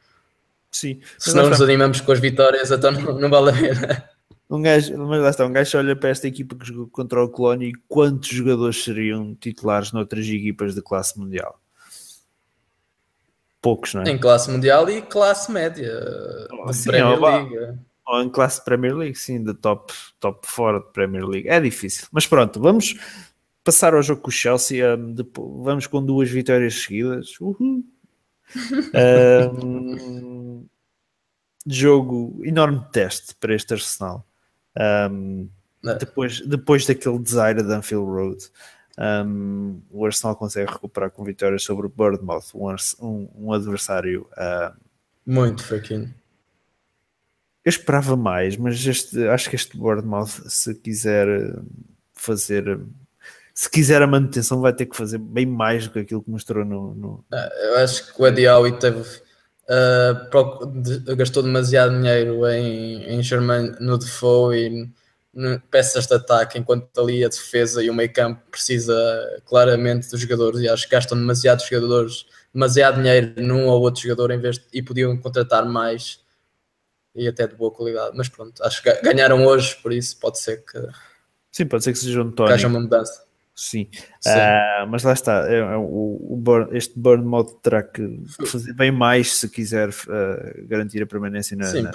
[0.71, 0.99] Sim.
[1.17, 4.09] Se não nos animamos com as vitórias, então não, não vale a pena.
[4.49, 7.29] Um gajo, mas lá está, um gajo olha para esta equipa que jogou contra o
[7.29, 11.59] Colónia e quantos jogadores seriam titulares noutras equipas de classe mundial?
[13.61, 14.09] Poucos, não é?
[14.09, 15.93] Em classe mundial e classe média.
[16.51, 17.79] Oh, sim, Premier League.
[18.07, 21.47] Ou em classe Premier League, sim, de top, top fora de Premier League.
[21.47, 22.07] É difícil.
[22.11, 22.95] Mas pronto, vamos
[23.63, 24.83] passar ao jogo com o Chelsea.
[24.95, 27.39] Um, depois, vamos com duas vitórias seguidas.
[27.39, 27.83] Uhul.
[29.53, 30.48] um,
[31.65, 34.25] jogo, enorme teste para este Arsenal.
[35.11, 35.49] Um,
[35.99, 38.45] depois, depois daquele desaire da Anfield Road,
[39.25, 44.75] um, o Arsenal consegue recuperar com vitórias sobre o Bournemouth, um, um, um adversário uh,
[45.25, 46.13] muito fraquinho.
[47.63, 51.27] Eu esperava mais, mas este, acho que este Bournemouth, se quiser
[52.13, 52.79] fazer
[53.53, 56.63] se quiser a manutenção, vai ter que fazer bem mais do que aquilo que mostrou
[56.63, 56.95] no.
[56.95, 57.25] no...
[57.29, 59.03] Ah, eu acho que o Eddie Howe teve.
[59.69, 64.89] Uh, gastou demasiado dinheiro em, em Germain no Defoe e
[65.69, 68.95] peças de ataque, enquanto ali a defesa e o meio campo precisa
[69.45, 70.59] claramente dos jogadores.
[70.61, 74.65] E acho que gastam demasiados jogadores, demasiado dinheiro num ou outro jogador em vez de,
[74.73, 76.19] e podiam contratar mais
[77.13, 78.17] e até de boa qualidade.
[78.17, 80.79] Mas pronto, acho que ganharam hoje, por isso pode ser que.
[81.51, 82.49] Sim, pode ser que seja um Tony.
[82.49, 83.28] Que haja uma mudança.
[83.59, 83.89] Sim,
[84.21, 84.29] Sim.
[84.29, 88.71] Uh, mas lá está, é, é, o, o burn, este burn mode terá que fazer
[88.71, 91.91] bem mais se quiser uh, garantir a permanência na, Sim, na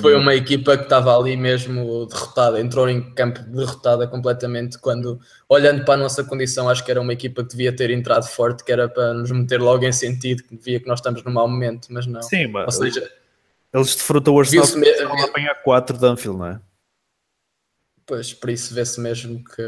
[0.00, 4.80] Foi uma equipa que estava ali mesmo derrotada, entrou em campo derrotada completamente.
[4.80, 8.26] Quando olhando para a nossa condição, acho que era uma equipa que devia ter entrado
[8.26, 11.32] forte, que era para nos meter logo em sentido, que via que nós estamos num
[11.32, 12.20] mau momento, mas não.
[12.20, 13.08] Sim, mas Ou seja,
[13.72, 16.60] Eles defrontam o Arsenal Viu-se me- estão a apanhar 4 de Anfield, não é?
[18.04, 19.62] Pois, por isso vê-se mesmo que,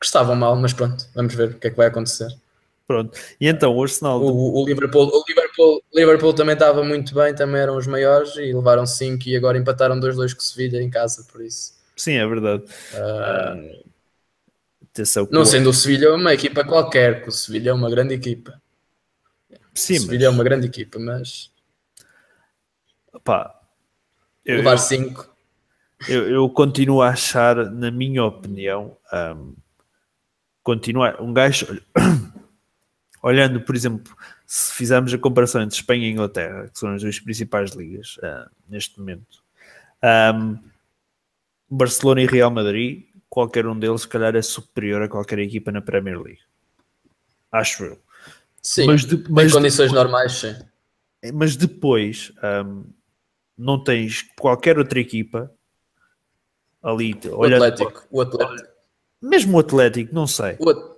[0.00, 2.28] que estavam mal, mas pronto, vamos ver o que é que vai acontecer.
[2.86, 3.16] Pronto.
[3.40, 4.20] E então o Arsenal.
[4.20, 8.52] O, o Liverpool, o Liverpool, Liverpool também estava muito bem, também eram os maiores e
[8.52, 11.74] levaram 5 e agora empataram 2-2 com o Sevilha em casa, por isso.
[11.96, 12.64] Sim, é verdade.
[14.82, 18.14] Atenção que não sendo o Sevilha uma equipa qualquer, que o Sevilha é uma grande
[18.14, 18.60] equipa.
[19.72, 21.50] Sim, o Sevilha é uma grande equipa, mas
[23.12, 23.54] mas, pá,
[24.44, 25.30] eu, levar eu- 5
[26.08, 29.54] eu, eu continuo a achar, na minha opinião, um,
[30.62, 31.80] continuar um gajo
[33.22, 34.14] olhando, por exemplo,
[34.46, 38.50] se fizermos a comparação entre Espanha e Inglaterra, que são as duas principais ligas ah,
[38.68, 39.42] neste momento,
[40.34, 40.58] um,
[41.68, 45.80] Barcelona e Real Madrid, qualquer um deles, se calhar, é superior a qualquer equipa na
[45.80, 46.40] Premier League.
[47.52, 47.98] Acho eu.
[48.62, 50.54] Sim, Mas de- mas em condições normais, sim.
[51.34, 52.32] Mas depois
[52.64, 52.84] um,
[53.56, 55.52] não tens qualquer outra equipa
[56.82, 58.69] ali, O olhando, Atlético, o Atlético.
[59.20, 60.56] Mesmo o Atlético, não sei.
[60.58, 60.90] o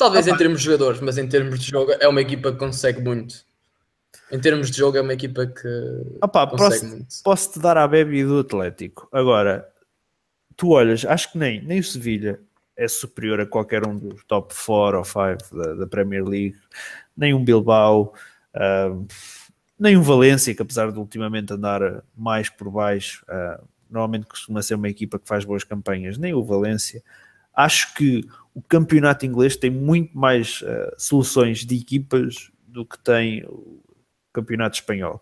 [0.00, 3.02] Talvez em termos de jogadores, mas em termos de jogo é uma equipa que consegue
[3.02, 3.44] muito.
[4.32, 7.06] Em termos de jogo é uma equipa que consegue posso, muito.
[7.22, 9.06] posso te dar a bebê do Atlético.
[9.12, 9.68] Agora,
[10.56, 12.40] tu olhas, acho que nem, nem o Sevilha
[12.74, 16.56] é superior a qualquer um dos top 4 ou 5 da, da Premier League,
[17.14, 18.14] nem um Bilbao,
[18.54, 18.96] ah,
[19.78, 23.60] nem um Valência, que apesar de ultimamente andar mais por baixo, ah,
[23.90, 27.02] normalmente costuma ser uma equipa que faz boas campanhas, nem o Valência.
[27.54, 28.24] Acho que
[28.54, 33.82] o campeonato inglês tem muito mais ah, soluções de equipas do que tem o
[34.32, 35.20] campeonato espanhol.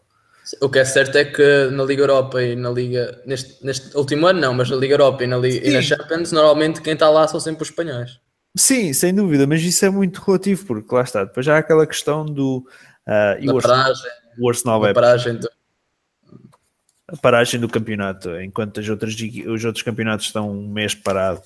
[0.62, 4.26] O que é certo é que na Liga Europa e na Liga, neste, neste último
[4.26, 5.82] ano não, mas na Liga Europa e na, Liga, e na.
[5.82, 8.18] Champions, normalmente quem está lá são sempre os espanhóis.
[8.56, 11.86] Sim, sem dúvida, mas isso é muito relativo, porque lá está, depois já há aquela
[11.86, 12.66] questão do
[13.06, 15.50] ah, e o Arsenal, paragem, o Arsenal vai paragem do-
[17.08, 21.42] a paragem do campeonato, enquanto as outras, os outros campeonatos estão um mês parado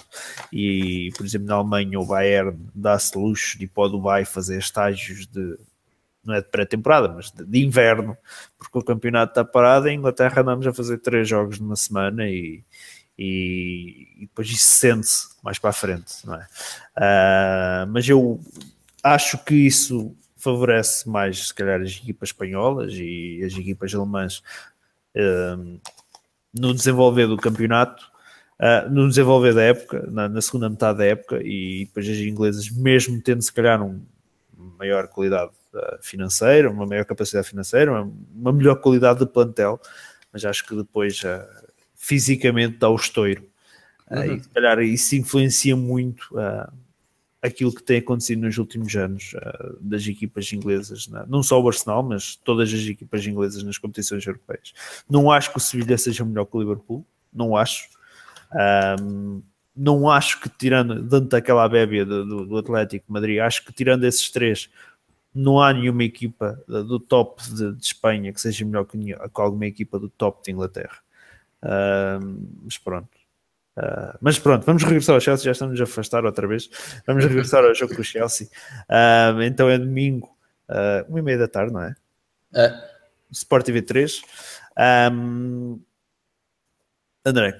[0.52, 4.58] e, por exemplo, na Alemanha o Bayern dá-se luxo de ir para o Dubai fazer
[4.58, 5.56] estágios de
[6.24, 8.16] não é de pré-temporada, mas de, de inverno,
[8.56, 12.62] porque o campeonato está parado, em Inglaterra andamos a fazer três jogos numa semana e,
[13.18, 16.46] e, e depois isso sente-se mais para a frente, não é?
[16.96, 18.40] Ah, mas eu
[19.02, 24.42] acho que isso favorece mais, se calhar, as equipas espanholas e as equipas alemãs
[25.16, 25.78] um,
[26.54, 28.04] no desenvolver do campeonato,
[28.60, 32.70] uh, no desenvolver da época, na, na segunda metade da época, e depois as inglesas,
[32.70, 34.00] mesmo tendo se calhar um,
[34.56, 39.80] uma maior qualidade uh, financeira, uma maior capacidade financeira, uma, uma melhor qualidade de plantel,
[40.32, 41.44] mas acho que depois uh,
[41.94, 43.42] fisicamente dá o estouro.
[43.42, 43.52] Uh,
[44.12, 44.34] Uhum.
[44.34, 46.34] E se calhar isso influencia muito
[47.43, 51.24] aquilo que tem acontecido nos últimos anos uh, das equipas inglesas, né?
[51.28, 54.72] não só o Arsenal, mas todas as equipas inglesas nas competições europeias.
[55.11, 57.88] Não acho que o Sevilha seja melhor que o Liverpool, não acho.
[59.01, 59.43] Um,
[59.74, 64.30] não acho que tirando, dentro daquela bébia do, do, Atlético Madrid, acho que tirando esses
[64.30, 64.70] três,
[65.34, 69.66] não há nenhuma equipa do top de, de Espanha que seja melhor que, que alguma
[69.66, 70.99] equipa do top de Inglaterra.
[71.62, 73.21] Um, mas pronto.
[73.76, 76.68] Uh, mas pronto, vamos regressar ao Chelsea, já estamos a afastar outra vez.
[77.06, 78.48] Vamos regressar ao jogo com o Chelsea.
[78.88, 80.28] Uh, então é domingo,
[80.68, 81.94] uh, uma e meia da tarde, não é?
[82.54, 82.72] É,
[83.30, 84.20] Sport TV 3.
[85.10, 85.80] Um,
[87.24, 87.54] André,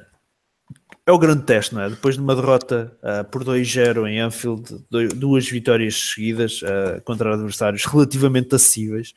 [1.07, 1.89] é o grande teste, não é?
[1.89, 6.61] Depois de uma derrota uh, por 2-0 em Anfield, do- duas vitórias seguidas
[7.05, 9.15] contra adversários relativamente acessíveis,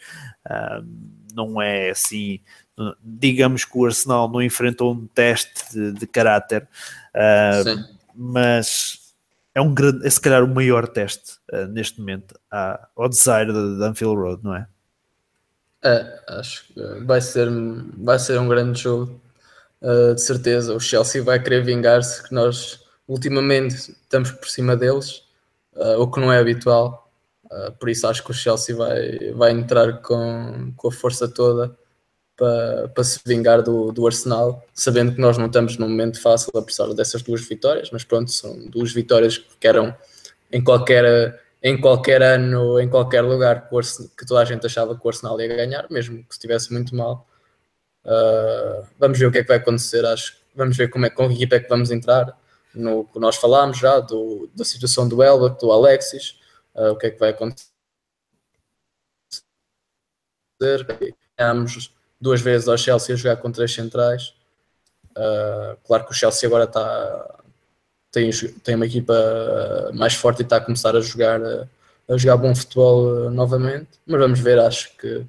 [1.33, 2.39] não é assim.
[3.01, 6.67] Digamos que o Arsenal não enfrentou um teste de, de caráter,
[7.15, 9.13] uh, mas
[9.53, 13.53] é um grande, é se calhar o maior teste uh, neste momento à- ao desaire
[13.53, 14.67] de, de Anfield Road, não é?
[15.85, 17.47] É, acho que vai ser,
[17.97, 19.21] vai ser um grande jogo,
[19.81, 20.73] uh, de certeza.
[20.73, 25.23] O Chelsea vai querer vingar-se, que nós ultimamente estamos por cima deles,
[25.99, 27.11] o que não é habitual.
[27.79, 31.77] Por isso acho que o Chelsea vai, vai entrar com, com a força toda
[32.35, 36.51] para, para se vingar do, do Arsenal, sabendo que nós não estamos num momento fácil,
[36.55, 39.95] apesar dessas duas vitórias, mas pronto, são duas vitórias que eram
[40.51, 44.97] em qualquer, em qualquer ano, em qualquer lugar que, Arsenal- que toda a gente achava
[44.97, 47.27] que o Arsenal ia ganhar, mesmo que estivesse muito mal.
[48.05, 50.37] Uh, vamos ver o que é que vai acontecer, acho.
[50.55, 52.39] Vamos ver como é, com que equipa é que vamos entrar.
[52.73, 56.39] No que nós falámos já do, da situação do Elba, do Alexis,
[56.75, 57.65] uh, o que é que vai acontecer.
[61.37, 61.94] Ganhámos
[62.25, 64.33] duas vezes ao Chelsea a jogar com três centrais.
[65.11, 67.39] Uh, claro que o Chelsea agora está
[68.11, 68.31] tem,
[68.63, 69.13] tem uma equipa
[69.93, 71.39] mais forte e está a começar a jogar,
[72.09, 73.89] a jogar bom futebol uh, novamente.
[74.07, 75.23] Mas vamos ver, acho que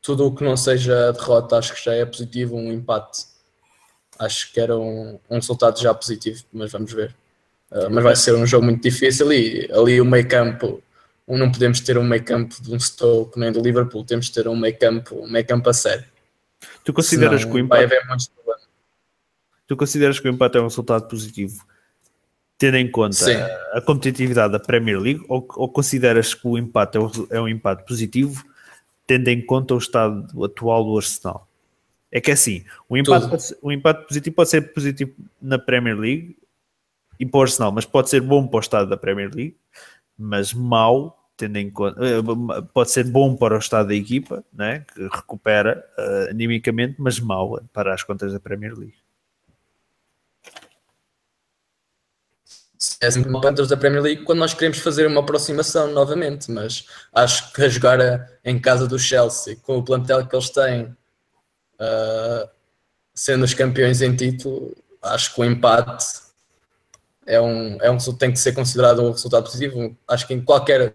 [0.00, 3.24] tudo o que não seja derrota acho que já é positivo, um empate
[4.18, 7.14] acho que era um, um resultado já positivo, mas vamos ver.
[7.72, 10.80] Uh, mas vai ser um jogo muito difícil e ali o meio campo,
[11.26, 14.46] não podemos ter um meio campo de um Stoke nem do Liverpool, temos de ter
[14.46, 16.15] um meio campo, um meio campo a sério.
[16.84, 18.30] Tu consideras Senão que o empate,
[19.66, 21.64] tu consideras que o empate é um resultado positivo,
[22.56, 23.36] tendo em conta Sim.
[23.72, 27.48] a, competitividade da Premier League, ou, ou consideras que o empate é um, é um
[27.48, 28.44] empate positivo,
[29.06, 31.48] tendo em conta o estado atual do Arsenal?
[32.10, 35.12] É que é assim, o empate, ser- o empate positivo pode ser positivo
[35.42, 36.36] na Premier League
[37.18, 39.56] e para o Arsenal, mas pode ser bom para o estado da Premier League,
[40.16, 42.22] mas mau, tendo em conta, eh,
[42.72, 47.60] pode ser bom para o estado da equipa, né, que recupera eh, animicamente, mas mau
[47.72, 48.94] para as contas da Premier League.
[53.00, 56.86] é sempre uma Panthers da Premier League quando nós queremos fazer uma aproximação novamente, mas
[57.14, 60.94] acho que a jogar a- em casa do Chelsea, com o plantel que eles têm,
[61.78, 62.48] ah,
[63.14, 66.06] sendo os campeões em título, acho que o empate
[67.26, 69.96] é um, é um tem que ser considerado um resultado positivo.
[70.06, 70.94] Acho que em qualquer,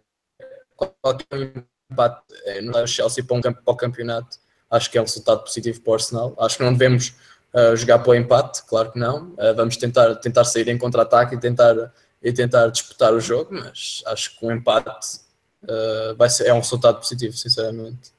[1.01, 4.37] qualquer empate eh, no Chelsea para, um, para o campeonato,
[4.69, 6.35] acho que é um resultado positivo para o Arsenal.
[6.39, 7.13] Acho que não devemos
[7.53, 9.31] uh, jogar para o empate, claro que não.
[9.33, 14.01] Uh, vamos tentar, tentar sair em contra-ataque e tentar, e tentar disputar o jogo, mas
[14.07, 15.17] acho que um empate
[15.63, 18.13] uh, vai ser, é um resultado positivo, sinceramente.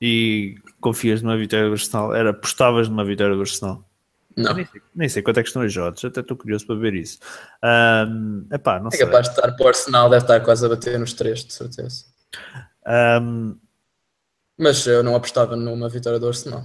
[0.00, 2.14] E confias numa vitória do Arsenal?
[2.14, 3.85] Era, apostavas numa vitória do Arsenal?
[4.36, 4.52] Não.
[4.54, 6.92] Nem sei, nem sei quanto é que estão as odds, até estou curioso para ver
[6.94, 7.18] isso.
[7.62, 9.06] Ahm, epá, não É sei.
[9.06, 12.04] capaz de estar para o Arsenal, deve estar quase a bater nos três, de certeza.
[12.86, 13.56] Ahm,
[14.58, 16.64] Mas eu não apostava numa vitória do Arsenal.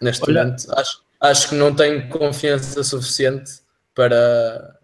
[0.00, 3.60] Neste Olha- momento, acho, acho que não tenho confiança suficiente
[3.94, 4.78] para,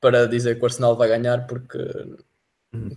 [0.00, 1.78] para dizer que o Arsenal vai ganhar, porque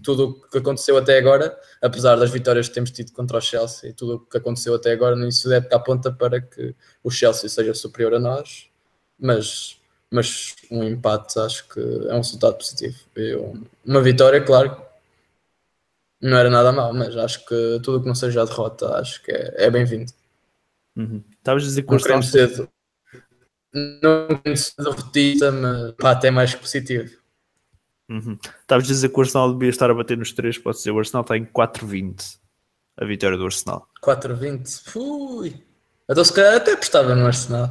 [0.04, 3.94] tudo o que aconteceu até agora, apesar das vitórias que temos tido contra o Chelsea,
[3.94, 7.50] tudo o que aconteceu até agora no início da época aponta para que o Chelsea
[7.50, 8.68] seja superior a nós,
[9.20, 9.78] mas,
[10.12, 12.98] mas um empate acho que é um resultado positivo.
[13.16, 14.82] Eu- uma vitória, claro,
[16.22, 19.22] não era nada mal, mas acho que tudo o que não seja a derrota, acho
[19.24, 20.12] que é, é bem-vindo.
[20.96, 21.24] uhum.
[21.38, 22.70] Estavas a dizer que Não queremos ser,
[23.74, 27.19] não queremos ser derrotista, mas pá, até mais que positivo.
[28.10, 28.38] Uhum.
[28.62, 30.92] Estavas a dizer que o Arsenal devia estar a bater nos 3, pode ser.
[30.92, 32.40] O Arsenal está em 4,20
[32.98, 33.88] a vitória do Arsenal.
[34.04, 35.64] 4-20, fui.
[36.10, 37.68] Então se calhar até apostava no Arsenal.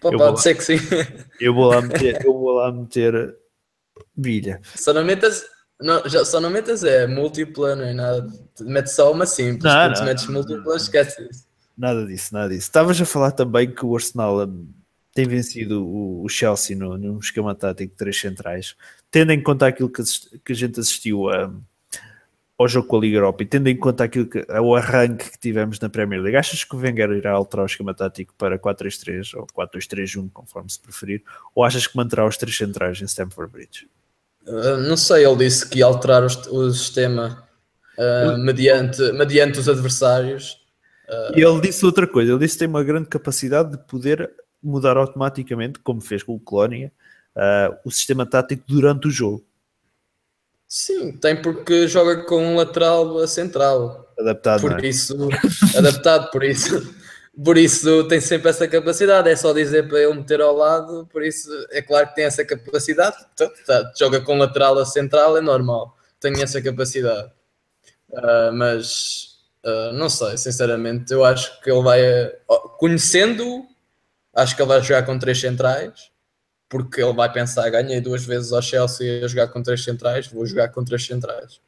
[0.00, 0.36] Pá, Eu vou pode lá.
[0.38, 0.76] ser que sim.
[1.40, 3.36] Eu vou lá meter, eu vou lá meter
[4.16, 4.60] bilha.
[4.74, 5.44] Só não metas,
[5.80, 8.26] não, já, só não metas é múltipla, não é nada.
[8.60, 9.64] Metes só uma simples.
[9.64, 11.46] Não, Quando não, metes múltipla, esquece isso.
[11.76, 12.60] Nada disso, nada disso.
[12.62, 14.68] Estavas a falar também que o Arsenal hum,
[15.14, 18.74] tem vencido o, o Chelsea no, num esquema tático de três centrais,
[19.10, 21.52] tendo em conta aquilo que, assist- que a gente assistiu a-
[22.58, 25.38] ao jogo com a Liga Europa e tendo em conta aquilo que, o arranque que
[25.38, 29.34] tivemos na Premier League, achas que o Wenger irá alterar o esquema tático para 4-3-3
[29.38, 31.22] ou 4-2-3-1, conforme se preferir,
[31.54, 33.88] ou achas que manterá os três centrais em Stamford Bridge?
[34.46, 37.44] Uh, não sei, ele disse que ia alterar o, sistema
[37.98, 40.58] uh, mediante, mediante os adversários.
[41.36, 44.30] E ele disse outra coisa, ele disse que tem uma grande capacidade de poder
[44.64, 46.92] mudar automaticamente, como fez com o Colónia,
[47.36, 49.44] ah, o sistema tático durante o jogo,
[50.76, 54.12] Sim, tem porque joga com um lateral a central.
[54.18, 54.60] adaptado.
[54.60, 54.88] Por é?
[54.88, 55.28] isso,
[55.76, 56.94] adaptado, por isso,
[57.44, 59.30] por isso tem sempre essa capacidade.
[59.30, 62.44] É só dizer para ele meter ao lado, por isso é claro que tem essa
[62.44, 63.16] capacidade.
[63.32, 65.96] Então, tá, joga com lateral a central, é normal.
[66.18, 67.30] Tem essa capacidade.
[68.12, 72.00] Ah, mas ah, não sei, sinceramente, eu acho que ele vai,
[72.48, 73.64] ó, conhecendo-o,
[74.34, 76.10] acho que ele vai jogar com três centrais.
[76.68, 80.44] Porque ele vai pensar, ganhei duas vezes ao Chelsea a jogar com três centrais, vou
[80.46, 81.60] jogar com três centrais.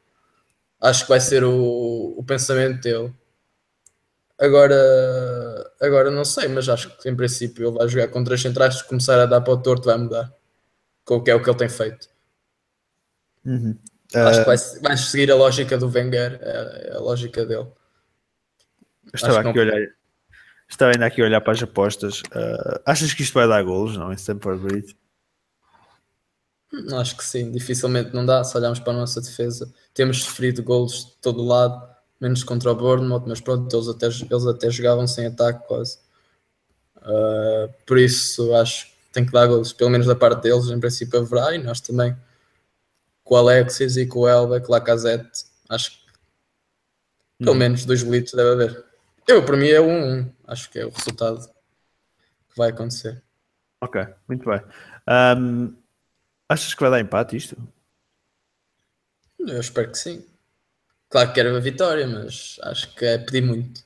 [0.81, 3.13] Acho que vai ser o, o pensamento dele.
[4.39, 4.75] Agora,
[5.81, 8.75] agora não sei, mas acho que em princípio ele vai jogar com três centrais.
[8.75, 10.31] Se começar a dar para o torto, vai mudar.
[11.05, 12.09] Com o que é o que ele tem feito.
[13.45, 13.77] Uhum.
[14.13, 17.67] Acho Ah, que vai, vai seguir a lógica do Wenger, é, é a lógica dele.
[19.13, 19.87] estava, aqui a olhar,
[20.69, 22.21] estava ainda aqui a olhar para as apostas.
[22.31, 24.11] Ah, achas que isto vai dar golos, não?
[24.11, 24.97] Em Stamford Bridge?
[26.73, 28.43] Hum, Acho que sim, dificilmente não dá.
[28.43, 31.87] Se olharmos para a nossa defesa, temos sofrido golos de todo lado,
[32.19, 35.99] menos contra o Bournemouth, mas pronto, eles até, eles até jogavam sem ataque quase.
[37.01, 40.79] Ah, por isso acho que tem que dar golos, pelo menos da parte deles, em
[40.79, 42.15] princípio haverá, e nós também
[43.23, 46.07] com o Alexis e com o Elba, com o Lacazette, acho que
[47.43, 47.59] pelo Uhum.
[47.59, 48.85] menos dois golitos deve haver.
[49.27, 53.21] Eu, para mim, é um 1 acho que é o resultado que vai acontecer.
[53.81, 54.61] Ok, muito bem.
[55.05, 55.75] Ahm,
[56.47, 57.57] achas que vai dar empate isto?
[59.37, 60.25] Eu espero que sim.
[61.09, 63.85] Claro que quero a vitória, mas acho que é pedir muito.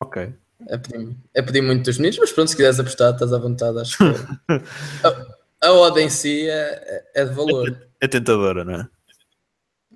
[0.00, 0.32] Ok.
[0.68, 3.78] É pedir, é pedir muito dos meninos, mas pronto, se quiseres apostar, estás à vontade.
[3.78, 4.04] Acho que
[5.62, 7.88] a, a odd em si é, é de valor.
[7.98, 8.88] É tentadora, não é?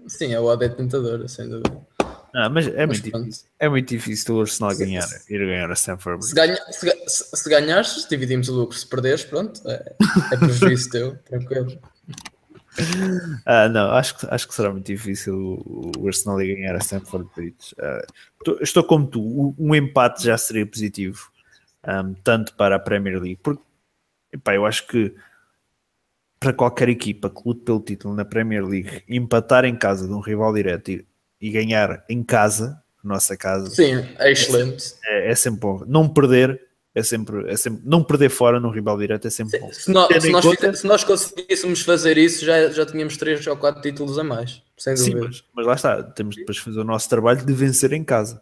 [0.08, 1.86] Sim, a odd é tentadora, sem dúvida.
[2.34, 3.24] Não, mas é, Mas muito pronto.
[3.26, 6.48] difícil, é muito difícil o Arsenal ganhar, ir ganhar a Stanford Se, Bridge.
[6.48, 8.76] ganha, se, ga- se, se ganhares, dividimos o lucro.
[8.76, 9.94] Se perderes, pronto, é,
[10.32, 11.78] é prejuízo teu, tranquilo.
[13.46, 17.28] Ah, não, acho que, acho que será muito difícil o, Arsenal ir ganhar a Stanford
[17.36, 17.72] Bridge.
[17.78, 18.04] Ah,
[18.44, 21.30] tô- estou como tu, um empate já seria positivo,
[21.84, 23.62] ahm, tanto para a Premier League, porque
[24.32, 25.14] epá, eu acho que
[26.40, 30.18] para qualquer equipa que lute pelo título na Premier League, empatar em casa de um
[30.20, 30.90] rival direto
[31.46, 34.94] e, ganhar em casa, nossa casa, Sim, é excelente.
[35.04, 35.84] é, é sempre bom.
[35.86, 36.60] Não perder
[36.94, 39.72] é sempre, é sempre não perder fora num rival direto é sempre bom.
[39.72, 43.44] Se nós, Tendo se, nós, conta- se nós conseguíssemos fazer isso, já, já tínhamos 3
[43.48, 44.62] ou 4 títulos a mais.
[44.78, 45.26] Sem Sim, dúvida.
[45.26, 48.40] mas, mas lá está, temos depois de fazer o nosso trabalho de vencer em casa,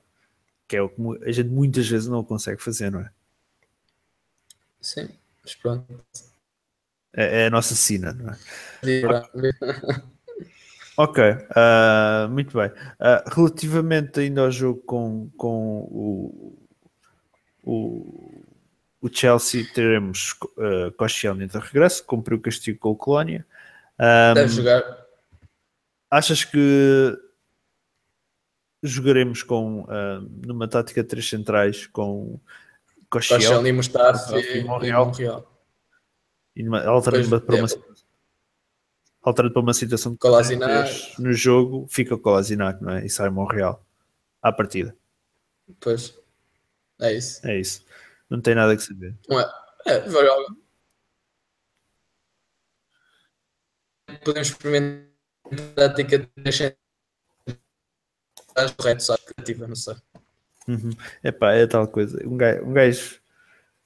[0.69, 3.11] que é o que a gente muitas vezes não consegue fazer, não é?
[4.83, 5.09] Sim,
[5.43, 6.05] mas pronto.
[7.15, 8.39] É, é a nossa sina, não é?
[10.97, 11.23] Ok,
[11.57, 12.71] ah, muito bem.
[13.01, 16.59] Ah, relativamente ainda ao jogo com, com o,
[17.65, 18.45] o,
[19.01, 23.47] o Chelsea, teremos uh, Koscielny de regresso, cumpriu o castigo com o Colónia.
[23.99, 24.83] Ah, Deve jogar.
[26.11, 27.17] achas que
[28.83, 32.39] jogaremos com ah, numa tática de três centrais com
[33.09, 33.75] Koscielny e e
[34.41, 35.07] e, e Monreal.
[35.07, 35.63] Monreal.
[36.57, 36.81] e numa-
[37.41, 37.69] para uma.
[39.23, 40.71] Alterando para uma situação de Kolasinac.
[40.73, 42.19] três no jogo, fica o
[42.83, 43.07] não é?
[43.07, 43.85] E sai Monreal
[44.43, 44.97] à partida.
[45.81, 46.19] Pois.
[47.01, 47.47] É isso.
[47.47, 47.85] É isso.
[48.29, 49.17] Não tem nada que saber.
[49.29, 49.53] Não é?
[49.87, 50.01] É.
[54.25, 55.09] Podemos experimentar
[55.53, 56.75] a tática de deixar
[58.77, 59.95] correto, só criativa, não sei.
[60.69, 60.91] Uhum.
[61.25, 62.23] Epá, é tal coisa.
[62.27, 63.22] Um gajo, um gajo-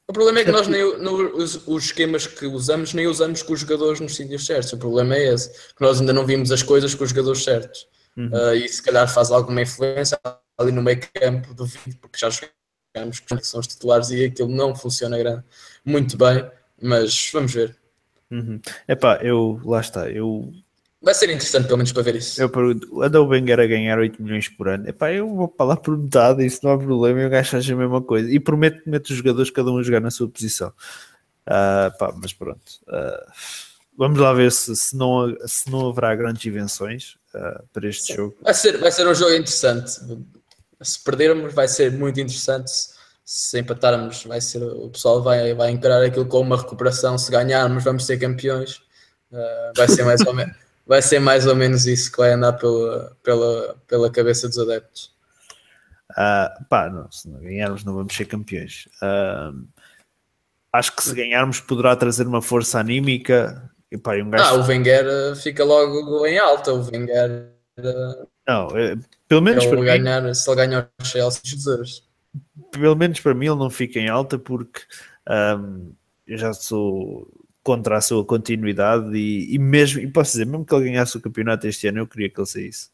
[0.09, 3.53] O problema é que nós nem, no- os, os esquemas que usamos nem usamos com
[3.53, 4.73] os jogadores nos sítios certos.
[4.73, 7.89] O problema é esse, que nós ainda não vimos as coisas com os jogadores certos.
[8.33, 10.19] Ah, e se calhar faz alguma influência
[10.57, 14.49] ali no meio campo, duvido, porque já jogamos com que são os titulares e aquilo
[14.49, 15.45] não funciona grande,
[15.85, 16.49] muito bem,
[16.81, 17.77] mas vamos ver.
[18.31, 18.59] Uhum.
[18.89, 20.11] Epá, eu lá está.
[20.11, 20.51] Eu,
[21.03, 22.41] Vai ser interessante pelo menos para ver isso.
[22.41, 24.89] eu pergunto, anda o Wenger a ganhar 8 milhões por ano.
[24.89, 27.21] Epá, eu vou para lá por metade, isso não há problema.
[27.21, 28.31] E o gajo faz a mesma coisa.
[28.31, 30.73] E prometo que meto os jogadores cada um a jogar na sua posição.
[31.47, 32.61] Ah, pá, mas pronto.
[32.89, 33.33] Ah,
[33.97, 38.37] vamos lá ver se, se, não, se não haverá grandes invenções ah, para este jogo.
[38.43, 39.93] Vai ser, vai ser um jogo interessante.
[40.83, 42.71] Se perdermos, vai ser muito interessante.
[43.25, 47.19] Se, empatarmos, vai ser, o pessoal vai, vai encarar aquilo como uma recuperação.
[47.19, 48.83] Se ganharmos, vamos ser campeões.
[49.77, 53.17] Vai, ser mais ou menos, vai ser mais ou menos isso que vai andar pela,
[53.23, 55.15] pela, pela cabeça dos adeptos.
[56.17, 58.89] Ah, pá, não, se não ganharmos, não vamos ser campeões.
[59.03, 59.53] Ah,
[60.73, 63.71] acho que se ganharmos, poderá trazer uma força anímica.
[63.91, 66.73] E, pá, e um gajo Ah, o Wenger ah, fica logo em alta.
[66.73, 68.97] O Wenger, ah, Não, é,
[69.29, 72.05] pelo menos ele para mim, ganhar, se ele ganhar o Chelsea, Jesus.
[72.71, 74.81] pelo menos para mim ele não fica em alta porque
[75.29, 75.91] ahm,
[76.27, 77.29] eu já sou
[77.67, 81.21] contra a sua continuidade e, e mesmo, e posso dizer, mesmo que ele ganhasse o
[81.21, 82.91] campeonato este ano, eu queria que ele saísse.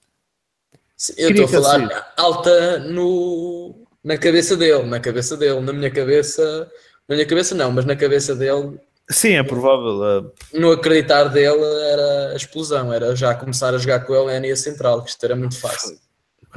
[0.96, 5.74] Sim, Eu Queria estou a falar alta no, na cabeça dele, na cabeça dele, na
[5.74, 6.70] minha cabeça,
[7.06, 10.02] na minha cabeça não, mas na cabeça dele, Sim, é provável.
[10.02, 14.38] ah, no acreditar dele era a explosão, era já começar a jogar com ele na
[14.38, 15.98] linha central, que isto era muito fácil.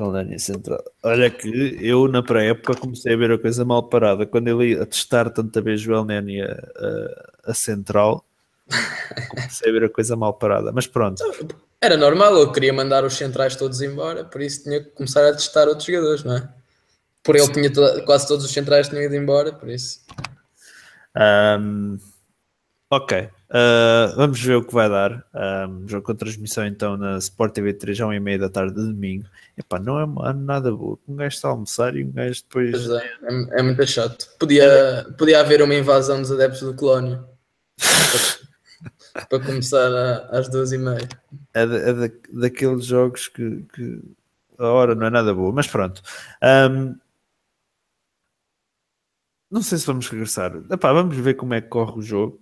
[0.04, 0.84] A linha central.
[1.04, 4.26] Olha que eu na pré-época comecei a ver a coisa mal parada.
[4.26, 6.48] Quando ele ia a testar tanta vez o El Neni a,
[7.46, 8.26] a, a central,
[9.30, 10.72] comecei a ver a coisa mal parada.
[10.72, 11.24] Mas pronto,
[11.82, 15.32] Era normal, eu queria mandar os centrais todos embora, por isso tinha que começar a
[15.34, 16.50] testar outros jogadores, não é?
[17.24, 20.02] Por ele tinha toda- quase todos os centrais tinham ido embora, por isso.
[21.16, 21.98] Ahm,
[22.90, 25.26] ok, Ah, vamos ver o que vai dar.
[25.34, 29.26] Ahm, jogo com transmissão então na Sport TV 3 às 1h30 da tarde de domingo.
[29.58, 30.98] Epá, não é nada boa.
[31.08, 32.72] Um gajo está a almoçar e um gajo depois.
[32.72, 34.28] Pois é, é, é muito chato.
[34.40, 37.26] Podia, podia haver uma invasão dos adeptos do Colónio.
[39.14, 41.08] para, para começar a- às duas e meia.
[41.54, 44.02] É, da- é da- daqueles jogos que, que
[44.58, 46.02] a hora não é nada boa, mas pronto.
[46.42, 46.96] Ahm,
[49.50, 50.52] não sei se vamos regressar.
[50.70, 52.42] Epá, vamos ver como é que corre o jogo.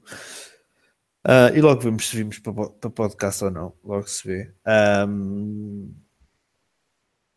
[1.26, 3.74] Ah, e logo vemos se vimos para, para podcast ou não.
[3.84, 4.51] Logo se vê.
[4.65, 5.89] Ahm,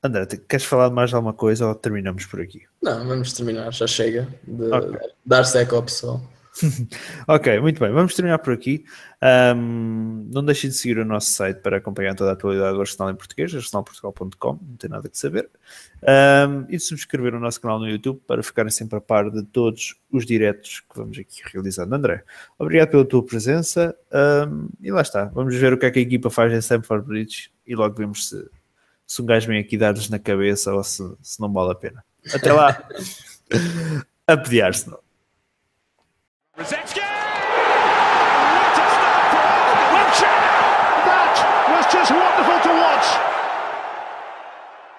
[0.03, 2.63] André, queres falar de mais alguma coisa ou terminamos por aqui?
[2.83, 4.99] Não, vamos terminar, já chega de Ok.
[5.25, 6.21] dar seca ao pessoal.
[7.29, 7.93] ok, muito bem.
[7.93, 8.85] Vamos terminar por aqui.
[9.57, 13.11] Um, não deixem de seguir o nosso site para acompanhar toda a atualidade do Arsenal
[13.11, 15.49] em português, arsenalportugal.com, não tem nada que saber.
[16.03, 19.43] Um, e de subscrever o nosso canal no YouTube para ficarem sempre a par de
[19.43, 21.95] todos os diretos que vamos aqui realizando.
[21.95, 22.25] André,
[22.59, 23.95] obrigado pela tua presença.
[24.13, 25.27] Um, e lá está.
[25.27, 28.29] Vamos ver o que é que a equipa faz em Stamford Bridge e logo vemos
[28.29, 28.51] se,
[29.07, 32.05] se um gajo vem aqui dar-lhes na cabeça ou se, se não vale a pena.
[32.33, 32.83] Até lá.
[34.27, 34.63] a pedir
[36.59, 36.87] Arsenal.
[36.87, 37.06] Rosecki!